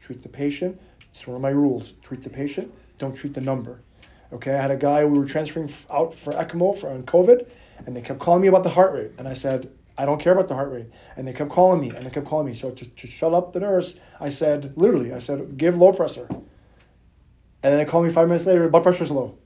Treat 0.00 0.22
the 0.22 0.28
patient. 0.28 0.80
It's 1.14 1.26
one 1.26 1.36
of 1.36 1.42
my 1.42 1.50
rules. 1.50 1.92
Treat 2.02 2.22
the 2.22 2.30
patient, 2.30 2.72
don't 2.98 3.14
treat 3.14 3.34
the 3.34 3.40
number. 3.40 3.80
Okay, 4.32 4.54
I 4.54 4.60
had 4.60 4.70
a 4.70 4.76
guy 4.76 5.04
we 5.04 5.18
were 5.18 5.24
transferring 5.24 5.72
out 5.90 6.14
for 6.14 6.32
ECMO 6.32 6.76
for 6.76 6.90
on 6.90 7.04
COVID, 7.04 7.48
and 7.86 7.96
they 7.96 8.00
kept 8.00 8.18
calling 8.18 8.42
me 8.42 8.48
about 8.48 8.64
the 8.64 8.70
heart 8.70 8.92
rate, 8.92 9.12
and 9.18 9.28
I 9.28 9.34
said, 9.34 9.70
I 9.98 10.04
don't 10.04 10.20
care 10.20 10.32
about 10.32 10.48
the 10.48 10.54
heart 10.54 10.70
rate. 10.70 10.86
And 11.16 11.26
they 11.26 11.32
kept 11.32 11.50
calling 11.50 11.80
me, 11.80 11.90
and 11.90 12.04
they 12.04 12.10
kept 12.10 12.26
calling 12.26 12.46
me. 12.46 12.54
So 12.54 12.70
to, 12.70 12.84
to 12.84 13.06
shut 13.06 13.32
up 13.32 13.52
the 13.52 13.60
nurse, 13.60 13.94
I 14.20 14.28
said, 14.28 14.74
literally, 14.76 15.12
I 15.12 15.20
said, 15.20 15.56
give 15.56 15.78
low 15.78 15.92
pressure. 15.92 16.26
And 16.28 16.42
then 17.72 17.78
they 17.78 17.84
called 17.84 18.04
me 18.04 18.12
five 18.12 18.28
minutes 18.28 18.46
later, 18.46 18.68
blood 18.68 18.82
pressure's 18.82 19.10
low. 19.10 19.38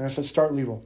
And 0.00 0.08
I 0.08 0.10
said, 0.10 0.24
start 0.24 0.52
levo. 0.54 0.80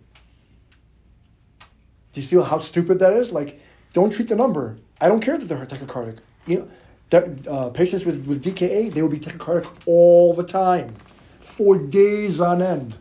Do 2.12 2.20
you 2.20 2.22
see 2.22 2.34
how 2.34 2.58
stupid 2.58 2.98
that 2.98 3.12
is? 3.12 3.30
Like, 3.30 3.60
don't 3.92 4.10
treat 4.10 4.26
the 4.26 4.34
number. 4.34 4.76
I 5.00 5.06
don't 5.06 5.20
care 5.20 5.38
that 5.38 5.46
they're 5.46 5.64
tachycardic. 5.64 6.18
You 6.48 6.68
know, 7.12 7.36
uh, 7.48 7.70
patients 7.70 8.04
with, 8.04 8.26
with 8.26 8.42
DKA, 8.42 8.92
they 8.92 9.02
will 9.02 9.08
be 9.08 9.20
tachycardic 9.20 9.70
all 9.86 10.34
the 10.34 10.42
time, 10.42 10.96
for 11.38 11.78
days 11.78 12.40
on 12.40 12.60
end. 12.60 12.96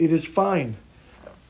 It 0.00 0.10
is 0.10 0.24
fine. 0.24 0.78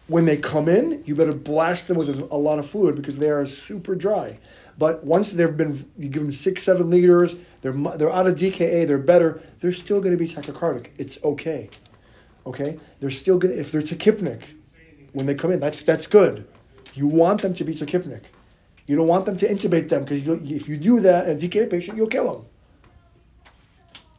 When 0.08 0.26
they 0.26 0.36
come 0.36 0.68
in, 0.68 1.02
you 1.06 1.14
better 1.14 1.32
blast 1.32 1.88
them 1.88 1.96
with 1.96 2.10
a 2.18 2.36
lot 2.36 2.58
of 2.58 2.68
fluid 2.68 2.96
because 2.96 3.16
they 3.16 3.30
are 3.30 3.46
super 3.46 3.94
dry. 3.94 4.38
But 4.76 5.04
once 5.04 5.30
they've 5.30 5.56
been, 5.56 5.90
you 5.96 6.10
give 6.10 6.20
them 6.20 6.32
six, 6.32 6.64
seven 6.64 6.90
liters, 6.90 7.34
they're, 7.62 7.72
they're 7.72 8.12
out 8.12 8.26
of 8.26 8.34
DKA, 8.34 8.86
they're 8.86 8.98
better, 8.98 9.40
they're 9.60 9.72
still 9.72 10.00
going 10.02 10.12
to 10.12 10.22
be 10.22 10.28
tachycardic. 10.28 10.88
It's 10.98 11.16
okay. 11.24 11.70
Okay? 12.46 12.78
They're 13.00 13.10
still 13.10 13.38
good 13.38 13.50
if 13.50 13.72
they're 13.72 13.82
tachypneic, 13.82 14.42
when 15.12 15.26
they 15.26 15.34
come 15.34 15.50
in, 15.50 15.60
that's, 15.60 15.82
that's 15.82 16.06
good. 16.06 16.46
You 16.94 17.06
want 17.06 17.42
them 17.42 17.54
to 17.54 17.64
be 17.64 17.74
tachypneic. 17.74 18.22
You 18.86 18.96
don't 18.96 19.08
want 19.08 19.26
them 19.26 19.36
to 19.38 19.48
intubate 19.48 19.88
them 19.88 20.04
because 20.04 20.50
if 20.50 20.68
you 20.68 20.76
do 20.76 21.00
that 21.00 21.28
a 21.28 21.34
DKA 21.34 21.68
patient, 21.68 21.96
you'll 21.96 22.06
kill 22.06 22.32
them. 22.32 22.44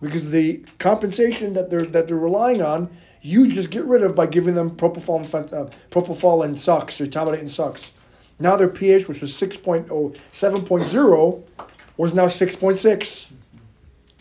Because 0.02 0.30
the 0.30 0.66
compensation 0.78 1.54
that 1.54 1.70
they're 1.70 1.86
that 1.86 2.08
they're 2.08 2.18
relying 2.18 2.62
on, 2.62 2.90
you 3.22 3.48
just 3.48 3.70
get 3.72 3.86
rid 3.86 4.04
of 4.04 4.13
by 4.13 4.28
giving 4.28 4.56
them 4.56 4.72
propofol 4.72 5.34
and 5.34 5.54
uh, 5.54 5.70
propofol 5.90 6.44
and 6.44 6.60
sucks 6.60 7.02
or 7.02 7.08
etomidate 7.08 7.40
and 7.40 7.50
sucks. 7.50 7.92
Now 8.40 8.56
their 8.56 8.68
pH, 8.68 9.08
which 9.08 9.22
was 9.22 9.34
6.0, 9.34 9.88
7.0, 9.88 11.44
was 11.96 12.13
now 12.13 12.26
6.6. 12.28 13.28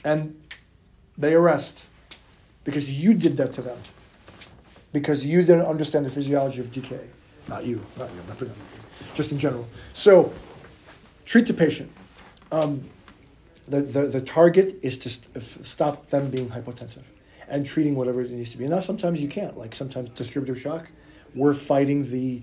And 0.04 0.40
they 1.18 1.34
arrest 1.34 1.84
because 2.64 2.88
you 2.88 3.12
did 3.12 3.36
that 3.36 3.52
to 3.52 3.62
them. 3.62 3.78
Because 4.96 5.26
you 5.26 5.42
didn't 5.42 5.66
understand 5.66 6.06
the 6.06 6.10
physiology 6.10 6.60
of 6.60 6.70
DKA. 6.72 7.06
Not 7.48 7.66
you, 7.66 7.84
not 7.98 8.08
you, 8.14 8.20
not 8.28 8.50
just 9.14 9.30
in 9.30 9.38
general. 9.38 9.68
So, 9.92 10.32
treat 11.26 11.46
the 11.46 11.52
patient. 11.52 11.92
Um, 12.50 12.88
the, 13.68 13.82
the, 13.82 14.06
the 14.06 14.22
target 14.22 14.78
is 14.80 14.96
to 15.00 15.10
st- 15.10 15.66
stop 15.66 16.08
them 16.08 16.30
being 16.30 16.48
hypotensive 16.48 17.02
and 17.46 17.66
treating 17.66 17.94
whatever 17.94 18.22
it 18.22 18.30
needs 18.30 18.52
to 18.52 18.56
be. 18.56 18.64
And 18.64 18.72
now 18.72 18.80
sometimes 18.80 19.20
you 19.20 19.28
can't. 19.28 19.58
Like 19.58 19.74
sometimes 19.74 20.08
distributive 20.10 20.58
shock, 20.58 20.88
we're 21.34 21.52
fighting 21.52 22.10
the 22.10 22.40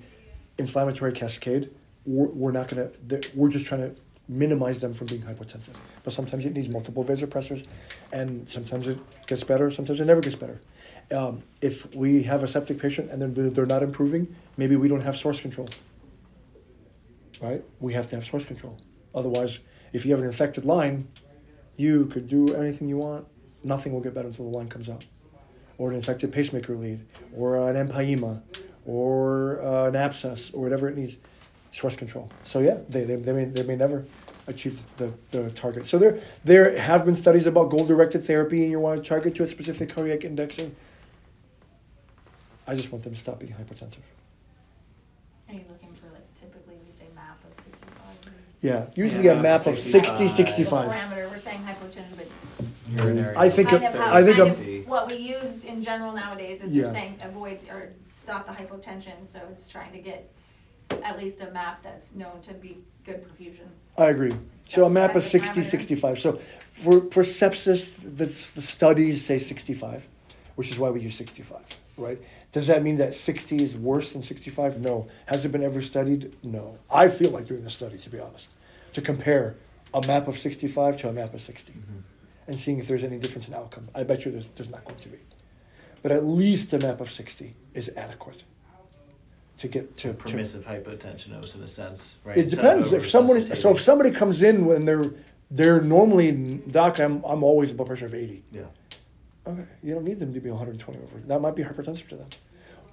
inflammatory 0.59 1.13
cascade 1.13 1.71
we're, 2.05 2.27
we're 2.27 2.51
not 2.51 2.67
gonna, 2.67 2.89
we're 3.33 3.49
just 3.49 3.65
trying 3.65 3.81
to 3.81 4.01
minimize 4.27 4.79
them 4.79 4.93
from 4.93 5.07
being 5.07 5.21
hypotensive. 5.21 5.75
But 6.03 6.13
sometimes 6.13 6.45
it 6.45 6.53
needs 6.53 6.69
multiple 6.69 7.03
vasopressors, 7.03 7.65
and 8.11 8.49
sometimes 8.49 8.87
it 8.87 8.97
gets 9.27 9.43
better, 9.43 9.69
sometimes 9.69 9.99
it 9.99 10.05
never 10.05 10.21
gets 10.21 10.35
better. 10.35 10.61
Um, 11.11 11.43
if 11.61 11.93
we 11.95 12.23
have 12.23 12.43
a 12.43 12.47
septic 12.47 12.79
patient 12.79 13.11
and 13.11 13.21
then 13.21 13.53
they're, 13.53 13.65
not 13.65 13.83
improving, 13.83 14.33
maybe 14.57 14.75
we 14.75 14.87
don't 14.87 15.01
have 15.01 15.17
source 15.17 15.41
control. 15.41 15.67
Right? 17.41 17.63
We 17.79 17.93
have 17.93 18.07
to 18.09 18.15
have 18.15 18.25
source 18.25 18.45
control. 18.45 18.77
Otherwise, 19.13 19.59
if 19.91 20.05
you 20.05 20.11
have 20.11 20.21
an 20.21 20.25
infected 20.25 20.65
line, 20.65 21.07
you 21.75 22.05
could 22.05 22.29
do 22.29 22.55
anything 22.55 22.87
you 22.87 22.97
want, 22.97 23.27
nothing 23.63 23.91
will 23.91 24.01
get 24.01 24.13
better 24.13 24.27
until 24.27 24.49
the 24.49 24.55
line 24.55 24.67
comes 24.67 24.87
out. 24.87 25.03
Or 25.77 25.89
an 25.89 25.95
infected 25.95 26.31
pacemaker 26.31 26.75
lead, 26.75 27.05
or 27.35 27.69
an 27.69 27.87
empyema, 27.87 28.41
or 28.85 29.61
uh, 29.61 29.87
an 29.87 29.95
abscess, 29.95 30.51
or 30.53 30.61
whatever 30.61 30.87
it 30.87 30.95
needs. 30.95 31.17
Source 31.73 31.95
control. 31.95 32.29
So 32.43 32.59
yeah, 32.59 32.77
they, 32.87 33.03
they, 33.03 33.15
they, 33.15 33.33
may, 33.33 33.45
they 33.45 33.63
may 33.63 33.75
never 33.75 34.05
achieve 34.45 34.79
the, 34.97 35.11
the 35.31 35.49
target. 35.51 35.87
So 35.87 35.97
there 35.97 36.19
there 36.43 36.77
have 36.79 37.03
been 37.03 37.15
studies 37.15 37.47
about 37.47 37.71
goal 37.71 37.83
directed 37.83 38.25
therapy, 38.27 38.61
and 38.61 38.69
you 38.71 38.79
want 38.79 39.01
to 39.03 39.09
target 39.09 39.33
to 39.35 39.43
a 39.43 39.47
specific 39.47 39.89
cardiac 39.89 40.23
indexing. 40.23 40.75
I 42.67 42.75
just 42.75 42.91
want 42.91 43.03
them 43.03 43.15
to 43.15 43.19
stop 43.19 43.39
being 43.39 43.53
hypertensive. 43.53 43.97
Are 45.49 45.53
you 45.55 45.61
looking 45.67 45.93
for 45.95 46.07
like 46.13 46.27
typically 46.39 46.75
we 46.85 46.91
say 46.91 47.05
map 47.15 47.39
of 47.43 47.63
sixty-five? 47.65 48.33
Yeah, 48.61 48.85
usually 48.93 49.25
Yeah, 49.25 49.31
a 49.31 49.41
map 49.41 49.65
of 49.65 49.79
65. 49.79 50.17
60, 50.19 50.23
The 50.27 50.29
65. 50.29 50.91
parameter, 50.91 51.29
we're 51.31 51.37
saying 51.39 51.63
hypotension, 51.63 52.15
but 52.15 52.27
Urinary. 53.03 53.35
I 53.35 53.49
think 53.49 53.69
kind 53.69 53.83
of 53.83 53.93
how, 53.95 54.13
I 54.13 54.23
think 54.23 54.37
kind 54.37 54.49
a- 54.51 54.79
of 54.81 54.87
what 54.87 55.09
we 55.09 55.17
use 55.17 55.63
in 55.65 55.81
general 55.81 56.13
nowadays 56.13 56.61
is 56.61 56.71
Yeah. 56.75 56.83
you're 56.83 56.93
saying 56.93 57.17
avoid 57.23 57.57
or 57.71 57.89
stop 58.13 58.45
the 58.45 58.53
hypotension, 58.53 59.25
so 59.25 59.39
it's 59.51 59.67
trying 59.67 59.91
to 59.91 59.97
get 59.97 60.31
at 61.03 61.17
least 61.17 61.41
a 61.41 61.51
map 61.51 61.83
that's 61.83 62.13
known 62.13 62.41
to 62.41 62.53
be 62.53 62.77
good 63.05 63.23
perfusion. 63.23 63.67
I 63.97 64.05
agree. 64.07 64.33
So 64.67 64.81
a 64.81 64.85
That's 64.85 64.93
map 64.93 65.07
kind 65.09 65.17
of 65.17 65.23
of 65.25 65.29
60, 65.29 65.61
parameter. 65.61 65.65
65. 65.65 66.19
So 66.19 66.39
for, 66.71 67.01
for 67.11 67.23
sepsis, 67.23 67.95
the, 68.01 68.25
the 68.25 68.61
studies 68.61 69.23
say 69.25 69.37
65, 69.39 70.07
which 70.55 70.71
is 70.71 70.79
why 70.79 70.89
we 70.89 71.01
use 71.01 71.15
65, 71.15 71.59
right? 71.97 72.19
Does 72.51 72.67
that 72.67 72.81
mean 72.83 72.97
that 72.97 73.15
60 73.15 73.57
is 73.63 73.75
worse 73.77 74.13
than 74.13 74.23
65? 74.23 74.79
No. 74.79 75.07
Has 75.25 75.43
it 75.45 75.51
been 75.51 75.63
ever 75.63 75.81
studied? 75.81 76.35
No. 76.43 76.77
I 76.89 77.09
feel 77.09 77.31
like 77.31 77.47
doing 77.47 77.65
a 77.65 77.69
study, 77.69 77.97
to 77.97 78.09
be 78.09 78.19
honest, 78.19 78.49
to 78.93 79.01
compare 79.01 79.55
a 79.93 80.05
map 80.07 80.27
of 80.27 80.39
65 80.39 80.97
to 81.01 81.09
a 81.09 81.13
map 81.13 81.33
of 81.33 81.41
60 81.41 81.71
Mhm. 81.73 82.03
and 82.47 82.57
seeing 82.59 82.79
if 82.79 82.87
there's 82.87 83.03
any 83.03 83.17
difference 83.19 83.47
in 83.47 83.53
outcome. 83.53 83.89
I 83.93 84.03
bet 84.03 84.25
you 84.25 84.31
there's, 84.31 84.49
there's 84.55 84.69
not 84.69 84.85
going 84.85 84.99
to 84.99 85.09
be. 85.09 85.17
But 86.01 86.11
at 86.11 86.25
least 86.25 86.73
a 86.73 86.79
map 86.79 86.99
of 86.99 87.11
60 87.11 87.55
is 87.73 87.89
adequate 87.95 88.43
to 89.57 89.67
get 89.67 89.95
to, 89.97 90.09
to 90.09 90.13
Permissive 90.13 90.65
hypotension, 90.65 91.27
in 91.55 91.61
a 91.61 91.67
sense, 91.67 92.17
right? 92.23 92.37
it 92.37 92.49
depends. 92.49 92.91
If 92.91 93.09
someone, 93.09 93.45
so 93.55 93.71
if 93.71 93.81
somebody 93.81 94.11
comes 94.11 94.41
in 94.41 94.65
when 94.65 94.85
they're 94.85 95.11
they're 95.51 95.81
normally 95.81 96.31
doc, 96.31 96.99
I'm 96.99 97.23
I'm 97.23 97.43
always 97.43 97.71
a 97.71 97.75
blood 97.75 97.87
pressure 97.87 98.07
of 98.07 98.13
eighty. 98.13 98.43
Yeah. 98.51 98.63
Okay, 99.45 99.65
you 99.83 99.93
don't 99.93 100.05
need 100.05 100.21
them 100.21 100.33
to 100.33 100.39
be 100.39 100.49
120 100.49 100.99
over. 100.99 101.19
That 101.27 101.41
might 101.41 101.53
be 101.53 101.63
hypertensive 101.63 102.07
to 102.09 102.15
them. 102.15 102.29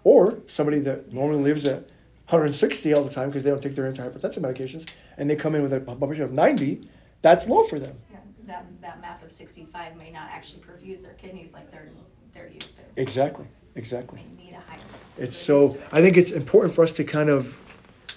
Or 0.03 0.40
somebody 0.49 0.81
that 0.81 1.12
normally 1.12 1.44
lives 1.44 1.64
at 1.64 1.88
160 2.27 2.92
all 2.92 3.05
the 3.05 3.11
time 3.11 3.29
because 3.29 3.44
they 3.44 3.51
don't 3.51 3.62
take 3.62 3.77
their 3.77 3.90
antihypertensive 3.90 4.38
medications, 4.38 4.88
and 5.16 5.31
they 5.31 5.37
come 5.37 5.55
in 5.55 5.62
with 5.62 5.73
a 5.73 5.79
blood 5.79 6.01
pressure 6.01 6.25
of 6.25 6.33
90. 6.33 6.88
That's 7.23 7.46
low 7.46 7.62
for 7.64 7.79
them. 7.79 7.96
Yeah, 8.11 8.18
that, 8.46 8.66
that 8.81 9.01
map 9.01 9.23
of 9.23 9.31
sixty-five 9.31 9.96
may 9.96 10.11
not 10.11 10.29
actually 10.31 10.61
perfuse 10.62 11.03
their 11.03 11.14
kidneys 11.14 11.53
like 11.53 11.70
they're, 11.70 11.88
they're 12.35 12.49
used 12.49 12.75
to. 12.77 12.83
Exactly. 12.96 13.46
Exactly. 13.77 14.25
May 14.37 14.44
need 14.44 14.55
a 14.55 14.61
higher. 14.61 14.81
It's 15.20 15.37
so. 15.37 15.78
I 15.92 16.00
think 16.00 16.16
it's 16.16 16.30
important 16.30 16.74
for 16.74 16.83
us 16.83 16.92
to 16.92 17.04
kind 17.04 17.28
of 17.28 17.61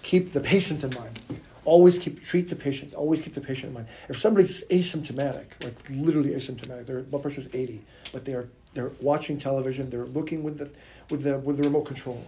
keep 0.04 0.32
the 0.32 0.40
patient 0.40 0.84
in 0.84 0.90
mind. 0.98 1.20
Always 1.66 2.00
keep 2.00 2.24
treat 2.24 2.48
the 2.48 2.56
patient. 2.56 2.94
Always 2.94 3.20
keep 3.20 3.34
the 3.34 3.42
patient 3.42 3.70
in 3.70 3.74
mind. 3.74 3.88
If 4.08 4.20
somebody's 4.20 4.64
asymptomatic, 4.72 5.48
like 5.62 5.76
literally 5.90 6.32
asymptomatic, 6.32 6.86
their 6.86 7.02
blood 7.02 7.22
pressure 7.22 7.42
is 7.42 7.54
eighty, 7.54 7.82
but 8.14 8.24
they 8.24 8.34
are 8.34 8.48
they're 8.74 8.92
watching 9.02 9.38
television, 9.38 9.90
they're 9.90 10.06
looking 10.06 10.44
with 10.44 10.58
the 10.58 10.72
with 11.10 11.24
the 11.24 11.38
with 11.40 11.58
the 11.58 11.64
remote 11.64 11.86
control. 11.86 12.26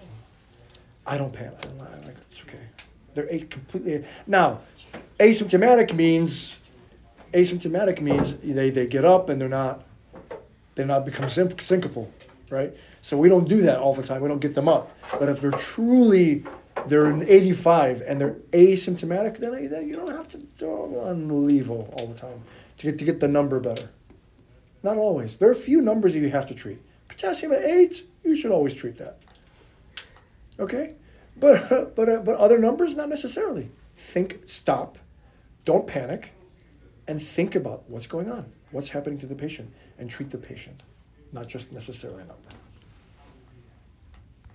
I 1.07 1.17
don't 1.17 1.33
panic. 1.33 1.57
I'm 1.69 2.05
like 2.05 2.17
it's 2.31 2.41
okay. 2.41 2.59
They're 3.13 3.31
a, 3.31 3.39
completely 3.39 4.03
now. 4.27 4.59
Asymptomatic 5.19 5.95
means 5.95 6.57
asymptomatic 7.33 8.01
means 8.01 8.33
they, 8.41 8.69
they 8.69 8.87
get 8.87 9.05
up 9.05 9.29
and 9.29 9.41
they're 9.41 9.49
not 9.49 9.83
they're 10.75 10.85
not 10.85 11.05
become 11.05 11.29
syn- 11.29 11.47
syncopal, 11.49 12.09
right? 12.49 12.75
So 13.01 13.17
we 13.17 13.29
don't 13.29 13.47
do 13.47 13.61
that 13.61 13.79
all 13.79 13.93
the 13.93 14.03
time. 14.03 14.21
We 14.21 14.27
don't 14.27 14.39
get 14.39 14.55
them 14.55 14.67
up. 14.67 14.95
But 15.19 15.29
if 15.29 15.41
they're 15.41 15.51
truly 15.51 16.45
they're 16.87 17.07
an 17.07 17.23
85 17.27 18.01
and 18.01 18.21
they're 18.21 18.35
asymptomatic, 18.51 19.39
then, 19.39 19.69
then 19.69 19.87
you 19.87 19.95
don't 19.95 20.11
have 20.11 20.27
to 20.29 20.37
throw 20.37 20.89
them 20.89 20.99
on 20.99 21.47
levo 21.47 21.91
all 21.97 22.07
the 22.07 22.19
time 22.19 22.43
to 22.77 22.85
get 22.85 22.99
to 22.99 23.05
get 23.05 23.19
the 23.19 23.27
number 23.27 23.59
better. 23.59 23.89
Not 24.83 24.97
always. 24.97 25.37
There 25.37 25.49
are 25.49 25.53
a 25.53 25.55
few 25.55 25.81
numbers 25.81 26.13
that 26.13 26.19
you 26.19 26.29
have 26.29 26.45
to 26.47 26.53
treat. 26.53 26.79
Potassium 27.07 27.53
at 27.53 27.63
eight, 27.63 28.05
you 28.23 28.35
should 28.35 28.51
always 28.51 28.75
treat 28.75 28.97
that. 28.97 29.19
Okay, 30.59 30.93
but 31.37 31.95
but 31.95 32.09
uh, 32.09 32.19
but 32.19 32.35
other 32.37 32.59
numbers 32.59 32.95
not 32.95 33.09
necessarily. 33.09 33.71
Think, 33.95 34.41
stop, 34.45 34.97
don't 35.63 35.87
panic, 35.87 36.33
and 37.07 37.21
think 37.21 37.55
about 37.55 37.89
what's 37.89 38.07
going 38.07 38.29
on, 38.29 38.51
what's 38.71 38.89
happening 38.89 39.17
to 39.19 39.25
the 39.25 39.35
patient, 39.35 39.73
and 39.97 40.09
treat 40.09 40.29
the 40.29 40.37
patient, 40.37 40.83
not 41.35 41.47
just 41.47 41.71
necessarily 41.71 42.23
a 42.23 42.25
number. 42.25 42.64